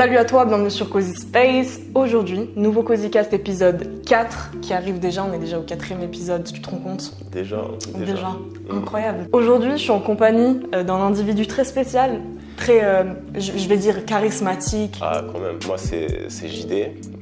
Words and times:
Salut 0.00 0.16
à 0.16 0.24
toi, 0.24 0.46
bienvenue 0.46 0.70
sur 0.70 0.88
Cozy 0.88 1.12
Space. 1.12 1.78
Aujourd'hui, 1.94 2.48
nouveau 2.56 2.82
Cozy 2.82 3.10
Cast 3.10 3.34
épisode 3.34 4.02
4 4.06 4.52
qui 4.62 4.72
arrive 4.72 4.98
déjà, 4.98 5.22
on 5.22 5.34
est 5.34 5.38
déjà 5.38 5.58
au 5.58 5.62
quatrième 5.62 6.00
épisode, 6.00 6.50
tu 6.50 6.62
te 6.62 6.70
rends 6.70 6.78
compte 6.78 7.12
Déjà, 7.30 7.66
Déjà, 7.98 8.30
incroyable. 8.70 9.28
Aujourd'hui, 9.30 9.72
je 9.72 9.76
suis 9.76 9.90
en 9.90 10.00
compagnie 10.00 10.60
euh, 10.74 10.84
d'un 10.84 10.94
individu 10.94 11.46
très 11.46 11.64
spécial, 11.64 12.22
très, 12.56 12.82
euh, 12.82 13.12
je 13.34 13.68
vais 13.68 13.76
dire, 13.76 14.06
charismatique. 14.06 14.98
Ah, 15.02 15.20
quand 15.30 15.38
même. 15.38 15.58
Moi, 15.66 15.76
c'est 15.76 16.30
c'est 16.30 16.48
JD, 16.48 16.72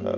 euh, 0.07 0.15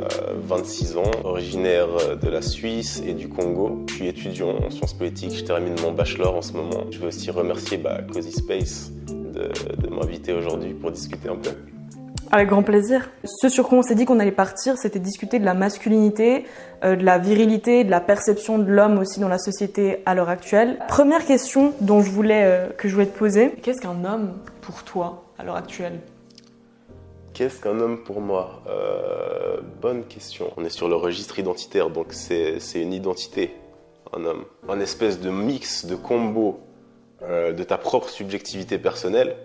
26 0.47 0.99
ans, 0.99 1.11
originaire 1.25 1.89
de 2.23 2.29
la 2.29 2.43
Suisse 2.43 3.03
et 3.07 3.15
du 3.15 3.31
Congo. 3.31 3.87
Je 3.89 3.95
suis 3.95 4.09
étudiant 4.09 4.51
en 4.51 4.69
sciences 4.69 4.93
politiques, 4.93 5.35
je 5.35 5.45
termine 5.45 5.77
mon 5.81 5.93
bachelor 5.93 6.37
en 6.37 6.43
ce 6.43 6.53
moment. 6.53 6.85
Je 6.91 6.99
veux 6.99 7.09
aussi 7.09 7.31
remercier 7.31 7.79
bah, 7.79 8.03
Cozy 8.13 8.33
Space 8.33 8.93
de, 9.09 9.49
de 9.81 9.89
m'inviter 9.89 10.35
aujourd'hui 10.35 10.75
pour 10.75 10.91
discuter 10.91 11.31
un 11.31 11.37
peu. 11.37 11.53
Avec 12.33 12.49
grand 12.49 12.63
plaisir. 12.63 13.11
Ce 13.25 13.49
sur 13.49 13.69
quoi 13.69 13.79
on 13.79 13.83
s'est 13.83 13.97
dit 13.97 14.05
qu'on 14.05 14.21
allait 14.21 14.31
partir, 14.31 14.77
c'était 14.79 15.01
discuter 15.01 15.41
de 15.41 15.45
la 15.45 15.55
masculinité, 15.55 16.47
euh, 16.85 16.95
de 16.95 17.05
la 17.05 17.19
virilité, 17.19 17.83
de 17.83 17.91
la 17.91 18.01
perception 18.01 18.59
de 18.59 18.71
l'homme 18.71 18.99
aussi 18.99 19.19
dans 19.19 19.29
la 19.29 19.39
société 19.39 20.03
à 20.07 20.15
l'heure 20.15 20.29
actuelle. 20.29 20.79
Première 20.87 21.27
question 21.27 21.75
dont 21.81 22.03
je 22.03 22.11
voulais, 22.11 22.45
euh, 22.45 22.69
que 22.69 22.89
je 22.89 22.95
voulais 22.95 23.07
te 23.07 23.19
poser, 23.19 23.51
qu'est-ce 23.63 23.81
qu'un 23.81 24.05
homme 24.05 24.35
pour 24.61 24.85
toi 24.85 25.25
à 25.39 25.45
l'heure 25.45 25.57
actuelle? 25.57 25.99
Qu'est-ce 27.35 27.61
qu'un 27.61 27.81
homme 27.81 28.05
pour 28.05 28.21
moi? 28.21 28.63
Euh, 28.69 29.61
Bonne 29.81 30.05
question. 30.05 30.53
On 30.57 30.65
est 30.65 30.71
sur 30.71 30.89
le 30.89 30.95
registre 30.95 31.39
identitaire, 31.39 31.91
donc 31.91 32.09
c'est 32.11 32.61
c'est 32.61 32.81
une 32.81 32.93
identité, 32.93 33.57
un 34.13 34.25
homme. 34.25 34.45
Un 34.69 34.79
espèce 34.79 35.21
de 35.21 35.31
mix, 35.31 35.87
de 35.87 35.97
combo 35.97 36.61
euh, 37.23 37.53
de 37.53 37.65
ta 37.65 37.77
propre 37.77 38.09
subjectivité 38.09 38.79
personnelle, 38.79 39.37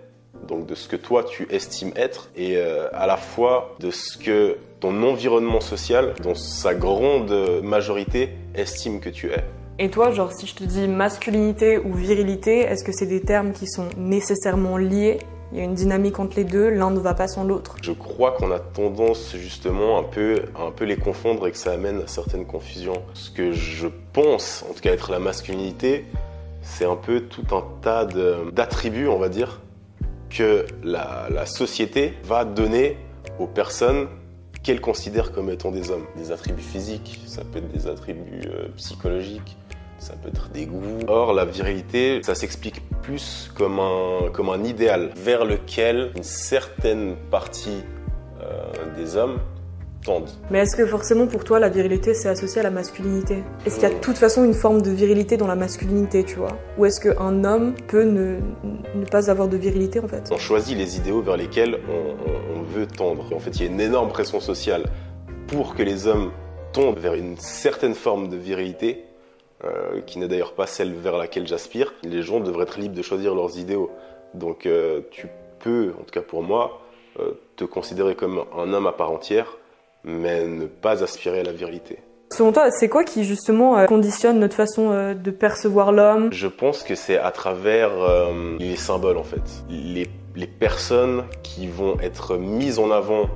donc 0.48 0.66
de 0.66 0.76
ce 0.76 0.88
que 0.88 0.96
toi 0.96 1.24
tu 1.24 1.48
estimes 1.50 1.92
être, 1.96 2.30
et 2.36 2.58
euh, 2.58 2.88
à 2.94 3.08
la 3.08 3.18
fois 3.18 3.76
de 3.80 3.92
ce 3.92 4.18
que 4.18 4.58
ton 4.80 5.04
environnement 5.04 5.62
social, 5.62 6.14
dans 6.22 6.36
sa 6.36 6.74
grande 6.74 7.32
majorité, 7.64 8.30
estime 8.54 9.00
que 9.00 9.10
tu 9.10 9.32
es. 9.32 9.44
Et 9.78 9.90
toi, 9.90 10.12
genre, 10.12 10.32
si 10.32 10.48
je 10.48 10.56
te 10.56 10.64
dis 10.64 10.88
masculinité 10.88 11.78
ou 11.78 11.94
virilité, 11.94 12.60
est-ce 12.60 12.84
que 12.84 12.94
c'est 12.94 13.08
des 13.08 13.20
termes 13.20 13.52
qui 13.52 13.68
sont 13.68 13.88
nécessairement 13.98 14.78
liés? 14.78 15.20
Il 15.52 15.60
y 15.60 15.62
a 15.62 15.66
une 15.66 15.74
dynamique 15.74 16.18
entre 16.20 16.38
les 16.38 16.44
deux, 16.44 16.70
l'un 16.70 16.92
ne 16.92 17.00
va 17.00 17.14
pas 17.14 17.28
sans 17.28 17.44
l'autre. 17.44 17.76
Je 17.82 17.92
crois 17.92 18.32
qu'on 18.32 18.52
a 18.52 18.60
tendance 18.60 19.36
justement 19.36 20.00
un 20.00 20.04
peu, 20.04 20.44
à 20.56 20.64
un 20.64 20.72
peu 20.72 20.86
les 20.86 20.98
confondre 20.98 21.46
et 21.48 21.52
que 21.52 21.58
ça 21.58 21.74
amène 21.74 22.02
à 22.02 22.08
certaines 22.08 22.46
confusions. 22.46 23.04
Ce 23.14 23.30
que 23.30 23.52
je 23.52 23.88
pense, 24.14 24.66
en 24.70 24.74
tout 24.74 24.82
cas 24.82 24.92
être 24.92 25.12
la 25.12 25.20
masculinité, 25.20 26.06
c'est 26.62 26.86
un 26.86 26.96
peu 26.96 27.22
tout 27.22 27.46
un 27.56 27.64
tas 27.82 28.06
d'attributs, 28.06 29.08
on 29.08 29.18
va 29.18 29.30
dire, 29.30 29.62
que 30.36 30.66
la, 30.84 31.46
société 31.46 32.14
va 32.24 32.44
donner 32.44 32.98
aux 33.40 33.48
personnes 33.48 34.08
qu'elle 34.64 34.82
considère 34.82 35.32
comme 35.32 35.50
étant 35.50 35.72
des 35.72 35.92
hommes. 35.92 36.06
Des 36.18 36.32
attributs 36.32 36.62
physiques, 36.62 37.22
ça 37.26 37.44
peut 37.44 37.60
être 37.60 37.72
des 37.72 37.88
attributs 37.88 38.42
euh, 38.48 38.68
psychologiques, 38.76 39.58
ça 39.98 40.14
peut 40.16 40.30
être 40.30 40.50
des 40.50 40.66
goûts. 40.66 41.00
Or, 41.08 41.34
la 41.34 41.46
virilité, 41.46 42.22
ça 42.24 42.36
s'explique 42.36 42.82
plus 43.02 43.50
comme 43.56 43.80
un, 43.80 44.30
comme 44.34 44.50
un 44.50 44.64
idéal 44.64 45.12
vers 45.16 45.46
lequel 45.46 46.12
une 46.16 46.24
certaine 46.24 47.16
partie 47.32 47.84
euh, 48.42 48.72
des 48.98 49.16
hommes 49.16 49.40
tendent. 50.06 50.30
Mais 50.52 50.60
est-ce 50.60 50.76
que 50.76 50.86
forcément 50.86 51.28
pour 51.28 51.44
toi 51.44 51.60
la 51.60 51.70
virilité 51.70 52.14
c'est 52.14 52.30
associé 52.30 52.62
à 52.62 52.64
la 52.64 52.70
masculinité? 52.72 53.44
Est-ce 53.66 53.76
qu'il 53.80 53.90
y 53.90 53.92
a 53.92 53.96
de 53.96 54.00
toute 54.02 54.18
façon 54.18 54.44
une 54.44 54.54
forme 54.54 54.82
de 54.82 54.92
virilité 54.92 55.38
dans 55.38 55.48
la 55.48 55.56
masculinité, 55.56 56.24
tu 56.24 56.36
vois? 56.36 56.58
Ou 56.78 56.86
est-ce 56.86 57.00
qu'un 57.02 57.44
homme 57.44 57.74
peut 57.88 58.04
ne, 58.04 58.38
ne 58.96 59.06
pas 59.06 59.30
avoir 59.30 59.48
de 59.48 59.58
virilité 59.58 60.00
en 60.00 60.08
fait? 60.08 60.30
On 60.32 60.38
choisit 60.38 60.78
les 60.78 60.98
idéaux 60.98 61.22
vers 61.22 61.38
lesquels 61.38 61.80
on, 61.90 61.94
on- 62.30 62.60
on 62.60 62.62
veut 62.64 62.88
tendre. 62.88 63.26
En 63.36 63.40
fait, 63.40 63.52
il 63.58 63.62
y 63.66 63.68
a 63.68 63.72
une 63.72 63.82
énorme 63.82 64.10
pression 64.10 64.40
sociale 64.40 64.84
pour 65.48 65.76
que 65.76 65.84
les 65.84 66.08
hommes 66.08 66.32
tondent 66.74 66.98
vers 67.00 67.14
une 67.14 67.38
certaine 67.38 67.96
forme 67.96 68.28
de 68.30 68.36
virilité, 68.38 69.04
euh, 69.64 70.02
qui 70.06 70.20
n'est 70.20 70.28
d'ailleurs 70.28 70.54
pas 70.54 70.68
celle 70.68 70.94
vers 70.94 71.18
laquelle 71.18 71.48
j'aspire. 71.48 71.94
Les 72.04 72.22
gens 72.22 72.40
devraient 72.40 72.64
être 72.64 72.78
libres 72.80 72.96
de 72.96 73.02
choisir 73.02 73.34
leurs 73.36 73.58
idéaux. 73.58 73.90
Donc 74.34 74.66
euh, 74.66 75.02
tu 75.12 75.28
peux, 75.60 75.94
en 76.00 76.04
tout 76.04 76.12
cas 76.12 76.22
pour 76.22 76.44
moi, 76.44 76.82
euh, 77.20 77.32
te 77.56 77.64
considérer 77.64 78.16
comme 78.16 78.44
un 78.58 78.74
homme 78.74 78.88
à 78.88 78.92
part 78.92 79.12
entière, 79.12 79.58
mais 80.06 80.46
ne 80.48 80.66
pas 80.66 81.04
aspirer 81.04 81.40
à 81.42 81.44
la 81.44 81.52
virilité. 81.52 82.00
Selon 82.32 82.52
toi, 82.52 82.72
c'est 82.72 82.90
quoi 82.90 83.04
qui 83.04 83.24
justement 83.24 83.78
euh, 83.78 83.86
conditionne 83.86 84.40
notre 84.40 84.56
façon 84.56 84.92
euh, 84.92 85.14
de 85.14 85.32
percevoir 85.32 85.92
l'homme? 85.92 86.30
Je 86.32 86.48
pense 86.48 86.84
que 86.84 86.96
c'est 86.96 87.18
à 87.18 87.32
travers 87.32 87.92
euh, 87.94 88.56
les 88.60 88.76
symboles 88.76 89.18
en 89.18 89.24
fait. 89.24 89.42
Les, 89.70 90.08
les 90.36 90.48
personnes 90.48 91.24
qui 91.44 91.68
vont 91.68 92.00
être 92.02 92.38
mises 92.38 92.80
en 92.80 92.92
avant 92.92 93.30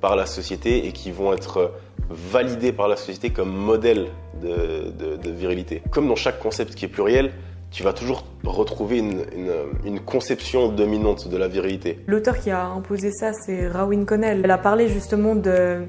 par 0.00 0.16
la 0.16 0.26
société 0.26 0.86
et 0.86 0.92
qui 0.92 1.12
vont 1.12 1.32
être 1.32 1.72
validées 2.10 2.72
par 2.72 2.88
la 2.88 2.96
société 2.96 3.30
comme 3.30 3.50
modèle 3.54 4.08
de, 4.42 4.90
de- 4.90 5.16
de 5.16 5.30
virilité. 5.30 5.82
Comme 5.92 6.08
dans 6.08 6.16
chaque 6.16 6.40
concept 6.40 6.74
qui 6.74 6.84
est 6.86 6.88
pluriel, 6.88 7.32
tu 7.70 7.84
vas 7.84 7.92
toujours 7.94 8.24
retrouver 8.44 8.98
une, 8.98 9.24
une- 9.34 9.52
une 9.86 10.00
conception 10.00 10.68
dominante 10.68 11.28
de 11.28 11.36
la 11.38 11.46
virilité. 11.48 12.00
L'auteur 12.06 12.38
qui 12.38 12.50
a 12.50 12.66
imposé 12.66 13.12
ça, 13.12 13.32
c'est 13.32 13.68
Rawin 13.68 14.04
Connell. 14.04 14.40
Elle 14.44 14.50
a 14.50 14.58
parlé 14.58 14.88
justement 14.88 15.34
de, 15.36 15.82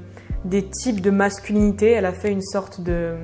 des 0.44 0.62
types 0.62 1.00
de 1.00 1.10
masculinité. 1.10 1.90
Elle 1.90 2.06
a 2.06 2.12
fait 2.12 2.30
une 2.30 2.42
sorte 2.42 2.80
de 2.80 3.14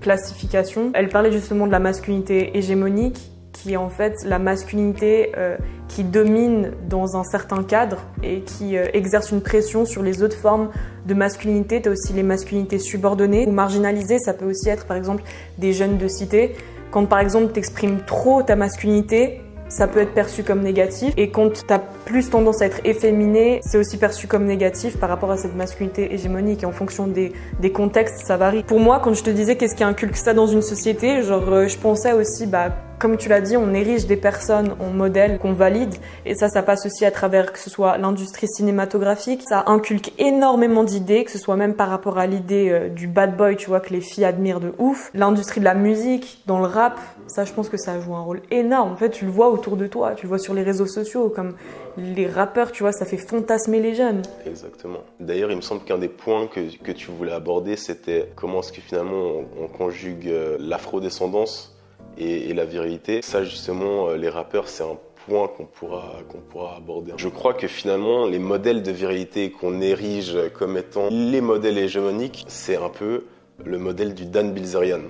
classification. 0.00 0.90
Elle 0.94 1.08
parlait 1.08 1.32
justement 1.32 1.66
de 1.66 1.72
la 1.72 1.78
masculinité 1.78 2.56
hégémonique, 2.56 3.30
qui 3.52 3.74
est 3.74 3.76
en 3.76 3.90
fait 3.90 4.14
la 4.24 4.38
masculinité 4.38 5.32
euh, 5.36 5.56
qui 5.88 6.04
domine 6.04 6.72
dans 6.88 7.16
un 7.16 7.24
certain 7.24 7.62
cadre 7.62 7.98
et 8.22 8.40
qui 8.40 8.76
euh, 8.76 8.86
exerce 8.94 9.30
une 9.30 9.42
pression 9.42 9.84
sur 9.84 10.02
les 10.02 10.22
autres 10.22 10.36
formes 10.36 10.70
de 11.06 11.14
masculinité. 11.14 11.82
Tu 11.82 11.88
as 11.88 11.92
aussi 11.92 12.12
les 12.12 12.22
masculinités 12.22 12.78
subordonnées 12.78 13.46
ou 13.46 13.50
marginalisées. 13.50 14.18
Ça 14.18 14.32
peut 14.32 14.48
aussi 14.48 14.68
être 14.68 14.86
par 14.86 14.96
exemple 14.96 15.22
des 15.58 15.72
jeunes 15.72 15.98
de 15.98 16.08
cité. 16.08 16.54
Quand 16.90 17.04
par 17.06 17.20
exemple 17.20 17.52
tu 17.52 17.58
exprimes 17.58 18.00
trop 18.06 18.42
ta 18.42 18.56
masculinité, 18.56 19.42
ça 19.70 19.88
peut 19.88 20.00
être 20.00 20.12
perçu 20.12 20.42
comme 20.42 20.60
négatif. 20.60 21.14
Et 21.16 21.30
quand 21.30 21.50
tu 21.50 21.72
as 21.72 21.78
plus 21.78 22.28
tendance 22.28 22.60
à 22.60 22.66
être 22.66 22.80
efféminé, 22.84 23.60
c'est 23.62 23.78
aussi 23.78 23.96
perçu 23.96 24.26
comme 24.26 24.44
négatif 24.44 24.98
par 24.98 25.08
rapport 25.08 25.30
à 25.30 25.38
cette 25.38 25.56
masculinité 25.56 26.12
hégémonique. 26.12 26.64
Et 26.64 26.66
en 26.66 26.72
fonction 26.72 27.06
des, 27.06 27.32
des 27.60 27.72
contextes, 27.72 28.26
ça 28.26 28.36
varie. 28.36 28.64
Pour 28.64 28.80
moi, 28.80 29.00
quand 29.02 29.14
je 29.14 29.22
te 29.22 29.30
disais 29.30 29.56
qu'est-ce 29.56 29.76
qui 29.76 29.84
inculque 29.84 30.16
ça 30.16 30.34
dans 30.34 30.46
une 30.46 30.62
société, 30.62 31.22
genre, 31.22 31.48
euh, 31.48 31.68
je 31.68 31.78
pensais 31.78 32.12
aussi, 32.12 32.46
bah, 32.46 32.74
comme 33.00 33.16
tu 33.16 33.30
l'as 33.30 33.40
dit, 33.40 33.56
on 33.56 33.72
érige 33.72 34.06
des 34.06 34.18
personnes 34.18 34.76
en 34.78 34.90
modèles 34.90 35.38
qu'on 35.38 35.54
valide. 35.54 35.94
Et 36.26 36.34
ça, 36.34 36.50
ça 36.50 36.62
passe 36.62 36.84
aussi 36.84 37.06
à 37.06 37.10
travers 37.10 37.50
que 37.50 37.58
ce 37.58 37.70
soit 37.70 37.96
l'industrie 37.96 38.46
cinématographique. 38.46 39.42
Ça 39.48 39.64
inculque 39.66 40.12
énormément 40.18 40.84
d'idées, 40.84 41.24
que 41.24 41.30
ce 41.30 41.38
soit 41.38 41.56
même 41.56 41.74
par 41.74 41.88
rapport 41.88 42.18
à 42.18 42.26
l'idée 42.26 42.68
euh, 42.68 42.88
du 42.90 43.06
bad 43.06 43.38
boy, 43.38 43.56
tu 43.56 43.68
vois, 43.68 43.80
que 43.80 43.90
les 43.90 44.02
filles 44.02 44.26
admirent 44.26 44.60
de 44.60 44.74
ouf. 44.78 45.10
L'industrie 45.14 45.60
de 45.60 45.64
la 45.64 45.74
musique, 45.74 46.42
dans 46.46 46.58
le 46.58 46.66
rap, 46.66 47.00
ça, 47.26 47.46
je 47.46 47.52
pense 47.54 47.70
que 47.70 47.78
ça 47.78 47.98
joue 48.00 48.14
un 48.14 48.20
rôle 48.20 48.42
énorme. 48.50 48.92
En 48.92 48.96
fait, 48.96 49.10
tu 49.10 49.24
le 49.24 49.30
vois 49.30 49.48
autour 49.48 49.78
de 49.78 49.86
toi, 49.86 50.12
tu 50.14 50.26
le 50.26 50.28
vois 50.28 50.38
sur 50.38 50.52
les 50.52 50.62
réseaux 50.62 50.86
sociaux, 50.86 51.32
comme 51.34 51.54
les 51.96 52.26
rappeurs, 52.26 52.70
tu 52.70 52.82
vois, 52.82 52.92
ça 52.92 53.06
fait 53.06 53.16
fantasmer 53.16 53.80
les 53.80 53.94
jeunes. 53.94 54.20
Exactement. 54.46 55.00
D'ailleurs, 55.20 55.50
il 55.50 55.56
me 55.56 55.62
semble 55.62 55.82
qu'un 55.82 55.98
des 55.98 56.08
points 56.08 56.46
que, 56.48 56.60
que 56.76 56.92
tu 56.92 57.10
voulais 57.10 57.32
aborder, 57.32 57.76
c'était 57.76 58.30
comment 58.36 58.60
est-ce 58.60 58.72
que 58.72 58.82
finalement 58.82 59.16
on, 59.16 59.64
on 59.64 59.68
conjugue 59.68 60.28
euh, 60.28 60.58
l'afrodescendance 60.60 61.69
et, 62.18 62.52
la 62.52 62.64
virilité. 62.64 63.22
Ça, 63.22 63.44
justement, 63.44 64.08
euh, 64.08 64.16
les 64.16 64.28
rappeurs, 64.28 64.68
c'est 64.68 64.82
un 64.82 64.98
point 65.26 65.48
qu'on 65.48 65.64
pourra, 65.64 66.18
pourra 66.50 66.76
aborder. 66.76 67.12
Je 67.16 67.28
crois 67.28 67.54
que 67.54 67.68
finalement, 67.68 68.26
les 68.26 68.38
modèles 68.38 68.82
de 68.82 68.90
virilité 68.90 69.50
qu'on 69.50 69.80
érige 69.80 70.36
comme 70.54 70.76
étant 70.76 71.08
les 71.10 71.40
modèles 71.40 71.78
hégémoniques, 71.78 72.44
c'est 72.48 72.76
un 72.76 72.88
peu 72.88 73.24
le 73.64 73.78
modèle 73.78 74.14
du 74.14 74.26
Dan 74.26 74.52
Bilzerian. 74.52 75.02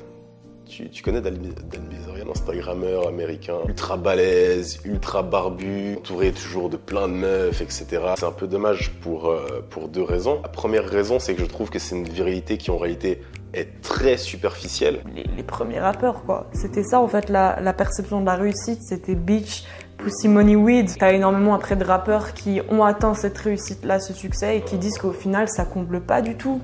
Tu, 0.66 1.02
connais 1.02 1.20
Dan, 1.20 1.34
Dan 1.34 1.82
Bilzerian, 1.88 2.30
Instagrammeur 2.30 3.08
américain, 3.08 3.56
ultra 3.66 3.96
balèze, 3.96 4.80
ultra 4.84 5.22
barbu, 5.22 5.96
entouré 5.98 6.30
toujours 6.30 6.70
de 6.70 6.76
plein 6.76 7.08
de 7.08 7.14
meufs, 7.14 7.60
etc. 7.60 7.86
C'est 8.16 8.24
un 8.24 8.30
peu 8.30 8.46
dommage 8.46 8.92
pour, 9.00 9.28
euh, 9.28 9.64
pour 9.68 9.88
deux 9.88 10.02
raisons. 10.02 10.38
La 10.42 10.48
première 10.48 10.88
raison, 10.88 11.18
c'est 11.18 11.34
que 11.34 11.40
je 11.40 11.46
trouve 11.46 11.70
que 11.70 11.80
c'est 11.80 11.96
une 11.96 12.08
virilité 12.08 12.56
qui 12.56 12.70
en 12.70 12.78
réalité 12.78 13.20
est 13.52 13.80
très 13.82 14.16
superficielle. 14.16 15.00
Les, 15.14 15.24
les 15.36 15.42
premiers 15.42 15.80
rappeurs, 15.80 16.22
quoi. 16.24 16.48
C'était 16.52 16.84
ça, 16.84 17.00
en 17.00 17.08
fait, 17.08 17.28
la, 17.28 17.58
la 17.60 17.72
perception 17.72 18.20
de 18.20 18.26
la 18.26 18.34
réussite, 18.34 18.82
c'était 18.82 19.14
bitch, 19.14 19.64
pussy 19.98 20.28
money 20.28 20.56
weed. 20.56 20.90
T'as 20.98 21.12
énormément 21.12 21.54
après 21.54 21.76
de 21.76 21.84
rappeurs 21.84 22.32
qui 22.32 22.60
ont 22.70 22.84
atteint 22.84 23.14
cette 23.14 23.38
réussite-là, 23.38 24.00
ce 24.00 24.12
succès, 24.12 24.58
et 24.58 24.60
qui 24.62 24.78
disent 24.78 24.98
qu'au 24.98 25.12
final, 25.12 25.48
ça 25.48 25.64
comble 25.64 26.00
pas 26.00 26.22
du 26.22 26.36
tout. 26.36 26.60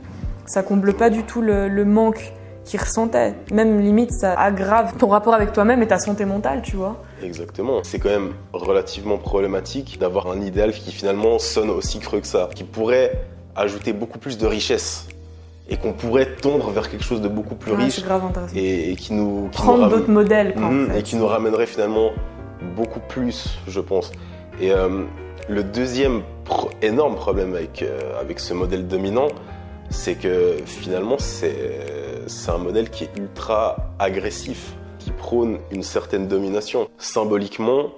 Ça 0.46 0.62
comble 0.62 0.94
pas 0.94 1.10
du 1.10 1.24
tout 1.24 1.42
le, 1.42 1.68
le 1.68 1.84
manque 1.84 2.32
qu'ils 2.64 2.80
ressentaient. 2.80 3.34
Même 3.52 3.80
limite, 3.80 4.12
ça 4.12 4.38
aggrave 4.38 4.96
ton 4.96 5.08
rapport 5.08 5.34
avec 5.34 5.52
toi-même 5.52 5.82
et 5.82 5.86
ta 5.86 5.98
santé 5.98 6.24
mentale, 6.24 6.62
tu 6.62 6.76
vois. 6.76 7.02
Exactement. 7.22 7.80
C'est 7.84 7.98
quand 7.98 8.10
même 8.10 8.32
relativement 8.52 9.18
problématique 9.18 9.98
d'avoir 9.98 10.28
un 10.28 10.40
idéal 10.40 10.72
qui 10.72 10.92
finalement 10.92 11.38
sonne 11.38 11.70
aussi 11.70 12.00
creux 12.00 12.20
que 12.20 12.26
ça, 12.26 12.48
qui 12.54 12.64
pourrait 12.64 13.24
ajouter 13.54 13.92
beaucoup 13.92 14.18
plus 14.18 14.36
de 14.36 14.46
richesse 14.46 15.06
et 15.68 15.76
qu'on 15.76 15.92
pourrait 15.92 16.36
tendre 16.36 16.70
vers 16.70 16.88
quelque 16.90 17.04
chose 17.04 17.20
de 17.20 17.28
beaucoup 17.28 17.54
plus 17.56 17.72
Ouais, 17.72 17.84
riche 17.84 17.96
c'est 17.96 18.04
grave 18.04 18.22
et, 18.54 18.92
et 18.92 18.96
qui 18.96 19.12
nous 19.12 19.48
qui 19.50 19.58
Prendre 19.58 19.88
d'autres 19.88 20.10
modèles, 20.10 20.54
quoi, 20.54 20.66
en 20.66 20.70
Mhm, 20.70 20.90
fait. 20.90 20.98
et 21.00 21.02
qui 21.02 21.16
nous 21.16 21.26
ramènerait 21.26 21.66
finalement 21.66 22.10
beaucoup 22.76 23.00
plus, 23.00 23.58
je 23.66 23.80
pense. 23.80 24.12
Et 24.60 24.70
euh, 24.72 25.04
Le 25.48 25.62
deuxième 25.62 26.22
énorme 26.82 27.14
problème 27.14 27.54
avec, 27.54 27.82
euh, 27.82 28.20
avec 28.20 28.40
ce 28.40 28.52
modèle 28.54 28.86
dominant, 28.88 29.28
c'est 29.90 30.14
que 30.16 30.56
finalement 30.64 31.16
c'est 31.18 31.78
un 32.48 32.58
modèle 32.58 32.90
qui 32.90 33.04
est 33.04 33.10
ultra 33.16 33.76
agressif, 34.00 34.74
qui 34.98 35.10
prône 35.12 35.58
une 35.70 35.84
certaine 35.84 36.26
domination. 36.26 36.88
Symboliquement, 36.98 37.90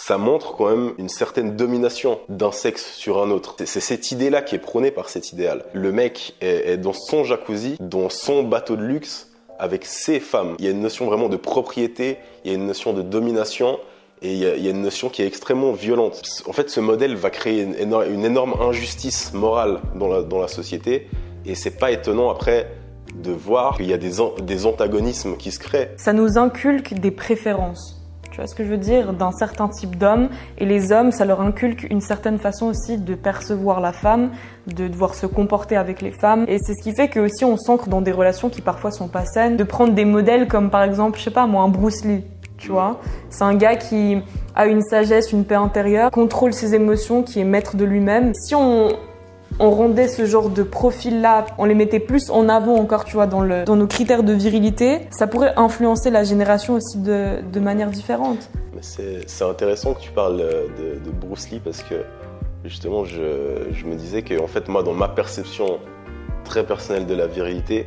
ça 0.00 0.16
montre 0.16 0.56
quand 0.56 0.70
même 0.70 0.94
une 0.96 1.10
certaine 1.10 1.56
domination 1.56 2.20
d'un 2.30 2.52
sexe 2.52 2.94
sur 2.94 3.22
un 3.22 3.30
autre. 3.30 3.54
C'est 3.62 3.80
cette 3.80 4.10
idée-là 4.12 4.40
qui 4.40 4.54
est 4.54 4.58
prônée 4.58 4.90
par 4.90 5.10
cet 5.10 5.32
idéal. 5.32 5.66
Le 5.74 5.92
mec 5.92 6.34
est, 6.40 6.78
dans 6.78 6.94
son 6.94 7.22
jacuzzi, 7.22 7.76
dans 7.80 8.08
son 8.08 8.42
bateau 8.42 8.76
de 8.76 8.82
luxe, 8.82 9.28
avec 9.58 9.84
ses 9.84 10.18
femmes. 10.18 10.56
Il 10.58 10.64
y 10.64 10.68
a 10.68 10.70
une 10.70 10.80
notion 10.80 11.04
vraiment 11.04 11.28
de 11.28 11.36
propriété, 11.36 12.16
il 12.44 12.50
y 12.50 12.54
a 12.54 12.56
une 12.56 12.66
notion 12.66 12.94
de 12.94 13.02
domination, 13.02 13.78
et 14.22 14.32
il 14.32 14.38
y, 14.38 14.46
a, 14.46 14.70
une 14.70 14.80
notion 14.80 15.10
qui 15.10 15.20
est 15.20 15.26
extrêmement 15.26 15.72
violente. 15.72 16.22
En 16.46 16.52
fait, 16.52 16.70
ce 16.70 16.80
modèle 16.80 17.14
va 17.14 17.28
créer 17.28 17.62
une, 17.62 18.24
énorme, 18.24 18.54
injustice 18.58 19.34
morale 19.34 19.80
dans 19.94 20.08
la, 20.40 20.48
société, 20.48 21.08
et 21.44 21.54
c'est 21.54 21.78
pas 21.78 21.90
étonnant 21.90 22.30
après 22.30 22.70
de 23.14 23.32
voir 23.32 23.76
qu'il 23.76 23.86
y 23.86 23.92
a 23.92 23.98
des, 23.98 24.12
des 24.42 24.64
antagonismes 24.64 25.36
qui 25.36 25.52
se 25.52 25.58
créent. 25.58 25.92
Ça 25.98 26.14
nous 26.14 26.38
inculque 26.38 26.94
des 26.94 27.10
préférences 27.10 27.99
tu 28.30 28.36
vois 28.36 28.46
ce 28.46 28.54
que 28.54 28.64
je 28.64 28.70
veux 28.70 28.78
dire? 28.78 29.12
D'un 29.12 29.32
certain 29.32 29.68
type 29.68 29.96
d'homme. 29.96 30.28
Et 30.58 30.66
les 30.66 30.92
hommes, 30.92 31.10
ça 31.10 31.24
leur 31.24 31.40
inculque 31.40 31.86
une 31.90 32.00
certaine 32.00 32.38
façon 32.38 32.66
aussi 32.66 32.98
de 32.98 33.14
percevoir 33.14 33.80
la 33.80 33.92
femme, 33.92 34.30
de 34.66 34.88
devoir 34.88 35.14
se 35.14 35.26
comporter 35.26 35.76
avec 35.76 36.00
les 36.00 36.12
femmes. 36.12 36.44
Et 36.48 36.58
c'est 36.58 36.74
ce 36.74 36.82
qui 36.82 36.94
fait 36.94 37.08
que 37.08 37.20
aussi 37.20 37.44
on 37.44 37.56
s'ancre 37.56 37.88
dans 37.88 38.00
des 38.00 38.12
relations 38.12 38.48
qui 38.48 38.60
parfois 38.60 38.90
sont 38.90 39.08
pas 39.08 39.24
saines. 39.24 39.56
De 39.56 39.64
prendre 39.64 39.94
des 39.94 40.04
modèles 40.04 40.48
comme 40.48 40.70
par 40.70 40.82
exemple, 40.82 41.18
je 41.18 41.24
sais 41.24 41.30
pas 41.30 41.46
moi, 41.46 41.62
un 41.62 41.68
Bruce 41.68 42.04
Lee. 42.04 42.24
Tu 42.56 42.70
vois 42.70 43.00
C'est 43.30 43.44
un 43.44 43.54
gars 43.54 43.76
qui 43.76 44.18
a 44.54 44.66
une 44.66 44.82
sagesse, 44.82 45.32
une 45.32 45.44
paix 45.44 45.54
intérieure, 45.54 46.10
contrôle 46.10 46.52
ses 46.52 46.74
émotions, 46.74 47.22
qui 47.22 47.40
est 47.40 47.44
maître 47.44 47.76
de 47.76 47.84
lui-même. 47.84 48.34
Si 48.34 48.54
on, 48.54 48.88
on 49.60 49.70
rendait 49.70 50.08
ce 50.08 50.24
genre 50.24 50.48
de 50.48 50.62
profil-là, 50.62 51.46
on 51.58 51.66
les 51.66 51.74
mettait 51.74 52.00
plus 52.00 52.30
en 52.30 52.48
avant 52.48 52.76
encore, 52.76 53.04
tu 53.04 53.14
vois, 53.14 53.26
dans, 53.26 53.44
nos 53.44 53.86
critères 53.86 54.22
de 54.22 54.32
virilité, 54.32 55.06
ça 55.10 55.26
pourrait 55.26 55.52
influencer 55.56 56.10
la 56.10 56.24
génération 56.24 56.74
aussi 56.74 56.98
de, 56.98 57.60
manière 57.60 57.90
différente. 57.90 58.50
C'est 58.80 59.42
intéressant 59.42 59.92
que 59.92 60.00
tu 60.00 60.10
parles 60.10 60.38
de, 60.38 61.10
Bruce 61.20 61.50
Lee 61.50 61.60
parce 61.62 61.82
que 61.82 61.96
justement, 62.64 63.04
je, 63.04 63.68
je 63.72 63.84
me 63.84 63.94
disais 63.94 64.22
que 64.22 64.40
en 64.42 64.46
fait, 64.46 64.68
moi, 64.68 64.82
dans 64.82 64.94
ma 64.94 65.08
perception 65.08 65.78
très 66.44 66.64
personnelle 66.64 67.06
de 67.06 67.14
la 67.14 67.26
virilité, 67.26 67.86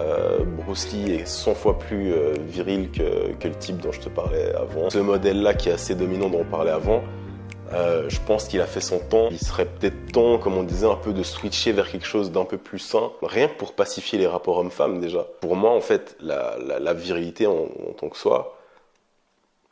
euh, 0.00 0.38
Bruce 0.64 0.90
Lee 0.92 1.12
est 1.12 1.26
100 1.26 1.54
fois 1.54 1.78
plus 1.78 2.12
euh, 2.12 2.32
viril 2.48 2.90
que, 2.90 3.32
que, 3.38 3.48
le 3.48 3.54
type 3.54 3.76
dont 3.76 3.92
je 3.92 4.00
te 4.00 4.08
parlais 4.08 4.54
avant. 4.54 4.88
Ce 4.88 4.98
modèle-là 4.98 5.52
qui 5.52 5.68
est 5.68 5.72
assez 5.72 5.94
dominant 5.94 6.30
dont 6.30 6.40
on 6.40 6.50
parlait 6.50 6.70
avant, 6.70 7.02
euh, 7.74 8.08
je 8.08 8.20
pense 8.20 8.48
qu'il 8.48 8.60
a 8.60 8.66
fait 8.66 8.80
son 8.80 8.98
temps. 8.98 9.28
Il 9.30 9.38
serait 9.38 9.66
peut-être 9.66 10.12
temps, 10.12 10.38
comme 10.38 10.56
on 10.56 10.62
disait, 10.62 10.86
un 10.86 10.96
peu 10.96 11.12
de 11.12 11.22
switcher 11.22 11.72
vers 11.72 11.90
quelque 11.90 12.06
chose 12.06 12.30
d'un 12.30 12.44
peu 12.44 12.58
plus 12.58 12.78
sain. 12.78 13.12
Rien 13.22 13.48
que 13.48 13.54
pour 13.54 13.74
pacifier 13.74 14.18
les 14.18 14.26
rapports 14.26 14.58
hommes-femmes 14.58 15.00
déjà. 15.00 15.26
Pour 15.40 15.56
moi, 15.56 15.70
en 15.70 15.80
fait, 15.80 16.16
la, 16.20 16.94
virilité 16.94 17.46
en, 17.46 17.68
tant 17.96 18.08
que 18.08 18.16
soi, 18.16 18.58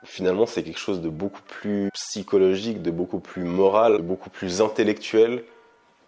finalement, 0.05 0.47
c'est 0.47 0.63
quelque 0.63 0.79
chose 0.79 1.01
de 1.01 1.09
beaucoup 1.09 1.43
plus 1.47 1.91
psychologique, 1.93 2.83
de 2.83 2.91
beaucoup 2.91 3.21
plus 3.21 3.45
moral, 3.45 3.99
de 3.99 4.03
beaucoup 4.03 4.31
plus 4.31 4.63
intellectuel 4.63 5.45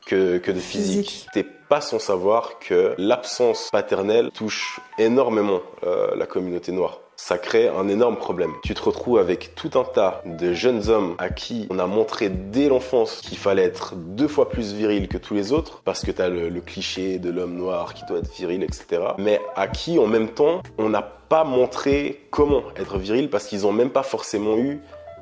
que, 0.06 0.38
de 0.38 0.60
physique. 0.60 1.26
T'es 1.32 1.44
pas 1.44 1.80
sans 1.80 1.98
savoir 1.98 2.58
que 2.58 2.94
l'absence 2.98 3.68
paternelle 3.70 4.30
touche 4.32 4.80
énormément 4.98 5.60
euh, 5.84 6.14
la 6.16 6.26
communauté 6.26 6.72
noire 6.72 7.00
ça 7.24 7.38
crée 7.38 7.68
un 7.68 7.86
énorme 7.86 8.16
problème. 8.16 8.50
Tu 8.64 8.74
te 8.74 8.82
retrouves 8.82 9.16
avec 9.16 9.54
tout 9.54 9.70
un 9.78 9.84
tas 9.84 10.22
de 10.26 10.52
jeunes 10.54 10.88
hommes 10.88 11.14
à 11.18 11.30
qui 11.30 11.68
on 11.70 11.78
a 11.78 11.86
montré 11.86 12.28
dès 12.28 12.68
l'enfance 12.68 13.20
qu'il 13.20 13.38
fallait 13.38 13.62
être 13.62 13.94
deux 13.94 14.26
fois 14.26 14.48
plus 14.48 14.72
viril 14.72 15.06
que 15.06 15.18
tous 15.18 15.34
les 15.34 15.52
autres, 15.52 15.82
parce 15.84 16.04
que 16.04 16.10
tu 16.10 16.20
as 16.20 16.28
le, 16.28 16.60
cliché 16.60 17.20
de 17.20 17.30
l'homme 17.30 17.54
noir 17.54 17.94
qui 17.94 18.04
doit 18.06 18.18
être 18.18 18.34
viril, 18.34 18.64
etc. 18.64 19.02
Mais 19.18 19.40
à 19.54 19.68
qui, 19.68 20.00
en 20.00 20.08
même 20.08 20.30
temps, 20.30 20.62
on 20.78 20.88
n'a 20.88 21.02
pas 21.02 21.44
montré 21.44 22.26
comment 22.32 22.64
être 22.74 22.98
viril, 22.98 23.30
parce 23.30 23.46
qu'ils 23.46 23.62
n'ont 23.62 23.72
même 23.72 23.90
pas 23.90 24.02
forcément 24.02 24.56
eu 24.56 24.80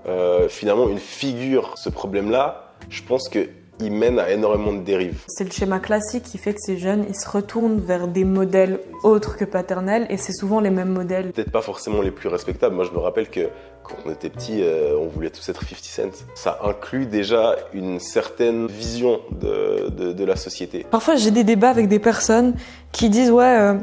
euh, 0.08 0.48
finalement 0.48 0.88
une 0.88 0.98
figure. 0.98 1.76
Ce 1.76 1.90
problème-là, 1.90 2.72
je 2.88 3.02
pense 3.02 3.28
que 3.28 3.46
il 3.80 3.92
mène 3.92 4.18
à 4.18 4.30
énormément 4.30 4.72
de 4.72 4.80
dérives. 4.80 5.24
C'est 5.28 5.44
le 5.44 5.50
schéma 5.50 5.78
classique 5.78 6.24
qui 6.24 6.38
fait 6.38 6.54
que 6.54 6.60
ces 6.60 6.78
jeunes, 6.78 7.04
ils 7.08 7.14
se 7.14 7.28
retournent 7.28 7.80
vers 7.80 8.08
des 8.08 8.24
modèles 8.24 8.80
autres 9.02 9.36
que 9.36 9.44
paternels 9.44 10.06
et 10.10 10.16
c'est 10.16 10.32
souvent 10.32 10.60
les 10.60 10.70
mêmes 10.70 10.92
modèles. 10.92 11.32
Peut-être 11.32 11.52
pas 11.52 11.62
forcément 11.62 12.02
les 12.02 12.10
plus 12.10 12.28
respectables. 12.28 12.74
Moi, 12.74 12.84
je 12.84 12.92
me 12.92 12.98
rappelle 12.98 13.28
que 13.28 13.48
quand 13.82 13.96
on 14.04 14.10
était 14.10 14.30
petit, 14.30 14.62
euh, 14.62 14.96
on 14.98 15.06
voulait 15.06 15.30
tous 15.30 15.48
être 15.48 15.62
50 15.62 15.84
Cent. 15.84 16.24
Ça 16.34 16.60
inclut 16.64 17.06
déjà 17.06 17.56
une 17.72 17.98
certaine 17.98 18.66
vision 18.66 19.20
de, 19.32 19.88
de, 19.90 20.24
la 20.24 20.36
société. 20.36 20.86
Parfois, 20.90 21.16
j'ai 21.16 21.30
des 21.30 21.44
débats 21.44 21.70
avec 21.70 21.88
des 21.88 21.98
personnes 21.98 22.54
qui 22.92 23.08
disent 23.08 23.30
ouais. 23.30 23.44
Euh, 23.44 23.74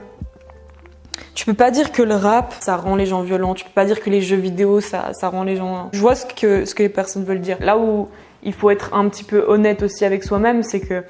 tu 1.34 1.46
peux 1.46 1.54
pas 1.54 1.70
dire 1.70 1.92
que 1.92 2.02
le 2.02 2.16
rap, 2.16 2.56
ça 2.62 2.78
rend 2.78 2.96
les 2.96 3.06
gens 3.06 3.22
violents. 3.22 3.54
Tu 3.54 3.64
peux 3.64 3.72
pas 3.72 3.86
dire 3.86 4.02
que 4.02 4.10
les 4.10 4.22
jeux 4.22 4.38
vidéo, 4.38 4.82
ça, 4.82 5.12
ça 5.14 5.30
rend 5.30 5.44
les 5.44 5.56
gens. 5.56 5.90
Je 5.94 6.00
vois 6.00 6.16
ce 6.16 6.26
que, 6.26 6.66
ce 6.66 6.74
que 6.74 6.82
les 6.82 6.90
personnes 6.90 7.24
veulent 7.24 7.42
dire. 7.42 7.58
Là 7.60 7.78
où 7.78 8.10
il 8.48 8.54
faut 8.54 8.72
être 8.72 8.94
un 8.96 9.08
petit 9.10 9.26
peu 9.26 9.46
honnête 9.48 9.84
aussi 9.84 10.06
avec 10.06 10.24
soi-même, 10.24 10.64
c'est 10.64 10.80
que 10.80 11.04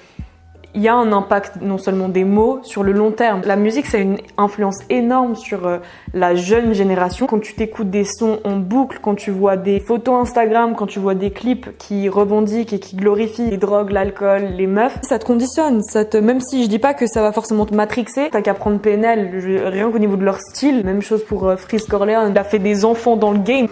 il 0.77 0.83
y 0.83 0.87
a 0.87 0.93
un 0.93 1.11
impact 1.11 1.61
non 1.61 1.79
seulement 1.79 2.07
des 2.07 2.23
mots 2.23 2.59
sur 2.61 2.83
le 2.83 2.91
long 2.91 3.11
terme. 3.11 3.41
La 3.45 3.55
musique, 3.55 3.87
ça 3.87 3.97
a 3.97 4.01
une 4.01 4.17
influence 4.37 4.77
énorme 4.91 5.35
sur 5.35 5.65
euh, 5.65 5.79
la 6.13 6.35
jeune 6.35 6.73
génération. 6.73 7.25
Quand 7.25 7.39
tu 7.39 7.55
t'écoutes 7.55 7.89
des 7.89 8.03
sons 8.03 8.39
en 8.43 8.57
boucle, 8.57 8.99
quand 9.01 9.15
tu 9.15 9.31
vois 9.31 9.57
des 9.57 9.79
photos 9.79 10.21
Instagram, 10.21 10.75
quand 10.75 10.85
tu 10.85 10.99
vois 10.99 11.15
des 11.15 11.31
clips 11.31 11.75
qui 11.79 12.09
revendiquent 12.09 12.73
et 12.73 12.79
qui 12.79 12.95
glorifient 12.95 13.49
les 13.49 13.57
drogues, 13.57 13.89
l'alcool, 13.89 14.49
les 14.55 14.67
meufs, 14.67 14.99
ça 15.01 15.17
te 15.17 15.25
conditionne. 15.25 15.81
Ça 15.81 16.05
te, 16.05 16.17
même 16.17 16.41
si 16.41 16.63
je 16.63 16.69
dis 16.69 16.79
pas 16.79 16.93
que 16.93 17.07
ça 17.07 17.23
va 17.23 17.31
forcément 17.31 17.65
te 17.65 17.73
matrixer, 17.73 18.29
t'as 18.31 18.41
qu'à 18.41 18.53
prendre 18.53 18.79
PNL, 18.79 19.31
rien 19.65 19.89
qu'au 19.89 19.99
niveau 19.99 20.15
de 20.15 20.25
leur 20.25 20.39
style. 20.39 20.83
Même 20.85 21.01
chose 21.01 21.23
pour 21.23 21.47
euh, 21.47 21.55
Freeze 21.55 21.87
Corleone, 21.87 22.31
il 22.31 22.37
a 22.37 22.43
fait 22.43 22.59
des 22.59 22.85
enfants 22.85 23.15
dans 23.15 23.31
le 23.31 23.39
game. 23.39 23.67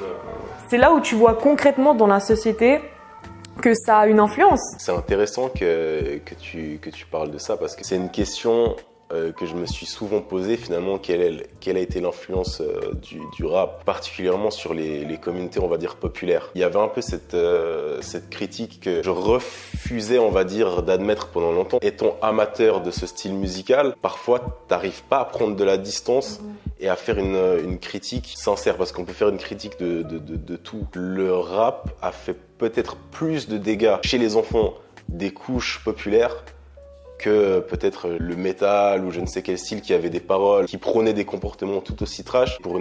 C'est 0.69 0.77
là 0.77 0.91
où 0.91 1.01
tu 1.01 1.13
vois 1.13 1.35
concrètement 1.35 1.93
dans 1.93 2.07
la 2.07 2.19
société 2.19 2.79
que 3.61 3.73
ça 3.73 3.99
a 3.99 4.07
une 4.07 4.19
influence. 4.19 4.61
C'est 4.79 4.91
intéressant 4.91 5.49
que, 5.49 6.19
que, 6.25 6.35
tu, 6.35 6.79
que 6.81 6.89
tu 6.89 7.05
parles 7.05 7.31
de 7.31 7.37
ça 7.37 7.57
parce 7.57 7.75
que 7.75 7.85
c'est 7.85 7.95
une 7.95 8.09
question 8.09 8.75
euh, 9.13 9.31
que 9.31 9.45
je 9.45 9.53
me 9.53 9.67
suis 9.67 9.85
souvent 9.85 10.19
posée 10.19 10.57
finalement 10.57 10.97
quelle, 10.97 11.21
est, 11.21 11.49
quelle 11.59 11.77
a 11.77 11.79
été 11.79 12.01
l'influence 12.01 12.59
euh, 12.59 12.91
du, 12.95 13.21
du, 13.37 13.45
rap, 13.45 13.83
particulièrement 13.83 14.49
sur 14.49 14.73
les, 14.73 15.05
les, 15.05 15.17
communautés 15.19 15.59
on 15.59 15.67
va 15.67 15.77
dire 15.77 15.97
populaires. 15.97 16.49
Il 16.55 16.61
y 16.61 16.63
avait 16.63 16.79
un 16.79 16.87
peu 16.87 17.01
cette, 17.01 17.35
euh, 17.35 18.01
cette 18.01 18.31
critique 18.31 18.79
que 18.81 19.03
je 19.03 19.09
refusais 19.11 20.17
on 20.17 20.31
va 20.31 20.43
dire 20.43 20.81
d'admettre 20.81 21.27
pendant 21.27 21.51
longtemps. 21.51 21.77
Étant 21.83 22.17
amateur 22.23 22.81
de 22.81 22.89
ce 22.89 23.05
style 23.05 23.35
musical, 23.35 23.95
parfois 24.01 24.41
t'arrives 24.67 25.03
pas 25.03 25.19
à 25.19 25.25
prendre 25.25 25.55
de 25.55 25.63
la 25.63 25.77
distance 25.77 26.39
mhm. 26.41 26.64
Et 26.79 26.89
à 26.89 26.95
faire 26.95 27.17
une, 27.17 27.79
critique 27.79 28.33
sincère 28.37 28.77
parce 28.77 28.91
qu'on 28.91 29.05
peut 29.05 29.13
faire 29.13 29.29
une 29.29 29.37
critique 29.37 29.79
de 29.79 30.55
tout. 30.57 30.87
Le 30.93 31.33
rap 31.33 31.89
a 32.01 32.11
fait 32.11 32.37
peut-être 32.57 32.97
plus 33.11 33.47
de 33.47 33.57
dégâts 33.57 33.97
chez 34.03 34.17
les 34.17 34.35
enfants 34.37 34.73
des 35.09 35.31
couches 35.31 35.81
populaires 35.83 36.43
que 37.17 37.59
peut-être 37.59 38.09
le 38.09 38.35
métal 38.35 39.05
ou 39.05 39.11
je 39.11 39.19
ne 39.19 39.25
sais 39.25 39.41
quel 39.41 39.57
style 39.57 39.81
qui 39.81 39.93
avait 39.93 40.09
des 40.09 40.19
paroles, 40.19 40.65
qui 40.65 40.77
prônait 40.77 41.13
des 41.13 41.25
comportements 41.25 41.81
tout 41.81 42.01
aussi 42.03 42.23
trash 42.23 42.59
pour 42.59 42.79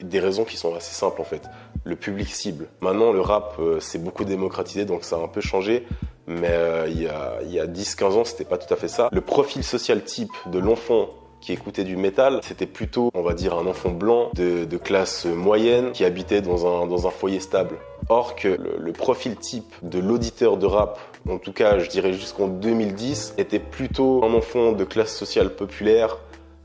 des 0.00 0.20
raisons 0.20 0.44
qui 0.44 0.56
sont 0.56 0.74
assez 0.74 0.94
simples 0.94 1.20
en 1.20 1.24
fait. 1.24 1.42
Le 1.84 1.96
public 1.96 2.28
cible. 2.28 2.66
Maintenant, 2.80 3.12
le 3.12 3.20
rap 3.20 3.56
euh, 3.58 3.80
s'est 3.80 3.98
beaucoup 3.98 4.24
démocratisé, 4.24 4.84
donc 4.84 5.04
ça 5.04 5.16
a 5.16 5.20
un 5.20 5.28
peu 5.28 5.40
changé. 5.40 5.86
Mais 6.26 6.50
euh, 6.50 6.86
il 6.88 7.02
y 7.02 7.08
a, 7.08 7.38
il 7.42 7.50
y 7.50 7.58
a 7.58 7.66
10-15 7.66 8.04
ans, 8.12 8.24
c'était 8.24 8.44
pas 8.44 8.58
tout 8.58 8.72
à 8.72 8.76
fait 8.76 8.88
ça. 8.88 9.08
Le 9.12 9.20
profil 9.20 9.64
social 9.64 10.04
type 10.04 10.32
de 10.46 10.58
l'enfant 10.58 11.08
qui 11.40 11.52
écoutait 11.52 11.84
du 11.84 11.96
métal, 11.96 12.40
c'était 12.42 12.66
plutôt, 12.66 13.10
on 13.14 13.22
va 13.22 13.34
dire, 13.34 13.54
un 13.54 13.66
enfant 13.66 13.90
blanc 13.90 14.30
de, 14.34 14.64
classe 14.76 15.26
moyenne 15.26 15.92
qui 15.92 16.04
habitait 16.04 16.40
dans 16.40 16.66
un, 16.66 16.86
dans 16.86 17.06
un 17.06 17.10
foyer 17.10 17.40
stable. 17.40 17.76
Or 18.08 18.36
que 18.36 18.48
le, 18.48 18.92
profil 18.92 19.36
type 19.36 19.74
de 19.82 19.98
l'auditeur 19.98 20.56
de 20.56 20.66
rap, 20.66 20.98
en 21.28 21.38
tout 21.38 21.52
cas 21.52 21.78
je 21.78 21.88
dirais 21.88 22.12
jusqu'en 22.12 22.48
2010, 22.48 23.34
était 23.38 23.58
plutôt 23.58 24.24
un 24.24 24.32
enfant 24.34 24.72
de 24.72 24.84
classe 24.84 25.14
sociale 25.14 25.54
populaire, 25.54 26.18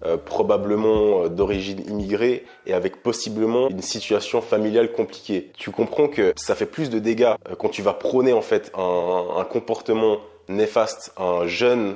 euh, 0.06 0.18
probablement 0.18 1.24
euh, 1.24 1.30
d'origine 1.30 1.82
immigrée 1.90 2.46
et 2.66 2.74
avec 2.74 3.02
possiblement 3.02 3.70
une 3.70 3.82
situation 3.82 4.42
familiale 4.42 4.92
compliquée. 4.92 5.52
Tu 5.58 5.72
comprends 5.72 6.08
que 6.08 6.34
ça 6.36 6.56
fait 6.56 6.66
plus 6.66 6.90
de 6.90 7.00
dégâts 7.00 7.34
euh, 7.50 7.56
quand 7.58 7.70
tu 7.70 7.82
vas 7.82 7.94
prôner 7.94 8.34
en 8.34 8.42
fait 8.42 8.72
un, 8.78 9.26
un 9.38 9.44
comportement 9.46 10.18
néfaste 10.50 11.14
à 11.16 11.24
un 11.24 11.48
jeune 11.48 11.96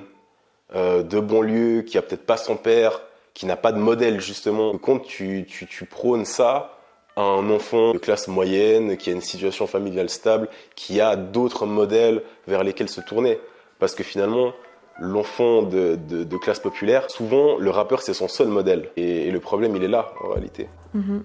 euh, 0.76 1.04
de 1.04 1.20
banlieue 1.20 1.82
qui 1.82 1.98
a 1.98 2.02
peut-être 2.02 2.26
pas 2.26 2.38
son 2.38 2.58
père, 2.58 3.02
qui 3.34 3.46
n'a 3.46 3.56
pas 3.56 3.72
de 3.72 3.78
modèle 3.78 4.20
justement. 4.20 4.78
Quand 4.78 5.00
tu, 5.00 5.46
tu, 5.48 5.66
tu 5.68 5.86
prônes 5.86 6.26
ça 6.26 6.78
à 7.16 7.22
un 7.22 7.50
enfant 7.50 7.94
de 7.94 7.98
classe 7.98 8.28
moyenne, 8.28 8.98
qui 8.98 9.10
a 9.10 9.14
une 9.14 9.22
situation 9.22 9.66
familiale 9.66 10.10
stable, 10.10 10.50
qui 10.76 11.02
a 11.02 11.16
d'autres 11.16 11.66
modèles 11.66 12.22
vers 12.48 12.64
lesquels 12.64 12.90
se 12.90 13.02
tourner. 13.02 13.40
Parce 13.80 13.96
que 13.96 14.04
finalement, 14.04 14.54
l'enfant 15.00 15.64
de, 15.64 15.96
de, 15.96 16.38
classe 16.38 16.60
populaire, 16.60 17.10
souvent 17.10 17.58
le 17.58 17.70
rappeur 17.70 18.02
c'est 18.02 18.14
son 18.14 18.28
seul 18.28 18.48
modèle. 18.48 18.90
Et, 18.98 19.32
le 19.32 19.40
problème 19.40 19.76
il 19.76 19.84
est 19.84 19.88
là 19.88 20.12
en 20.24 20.30
réalité. 20.30 20.70
Mhm. 20.94 21.24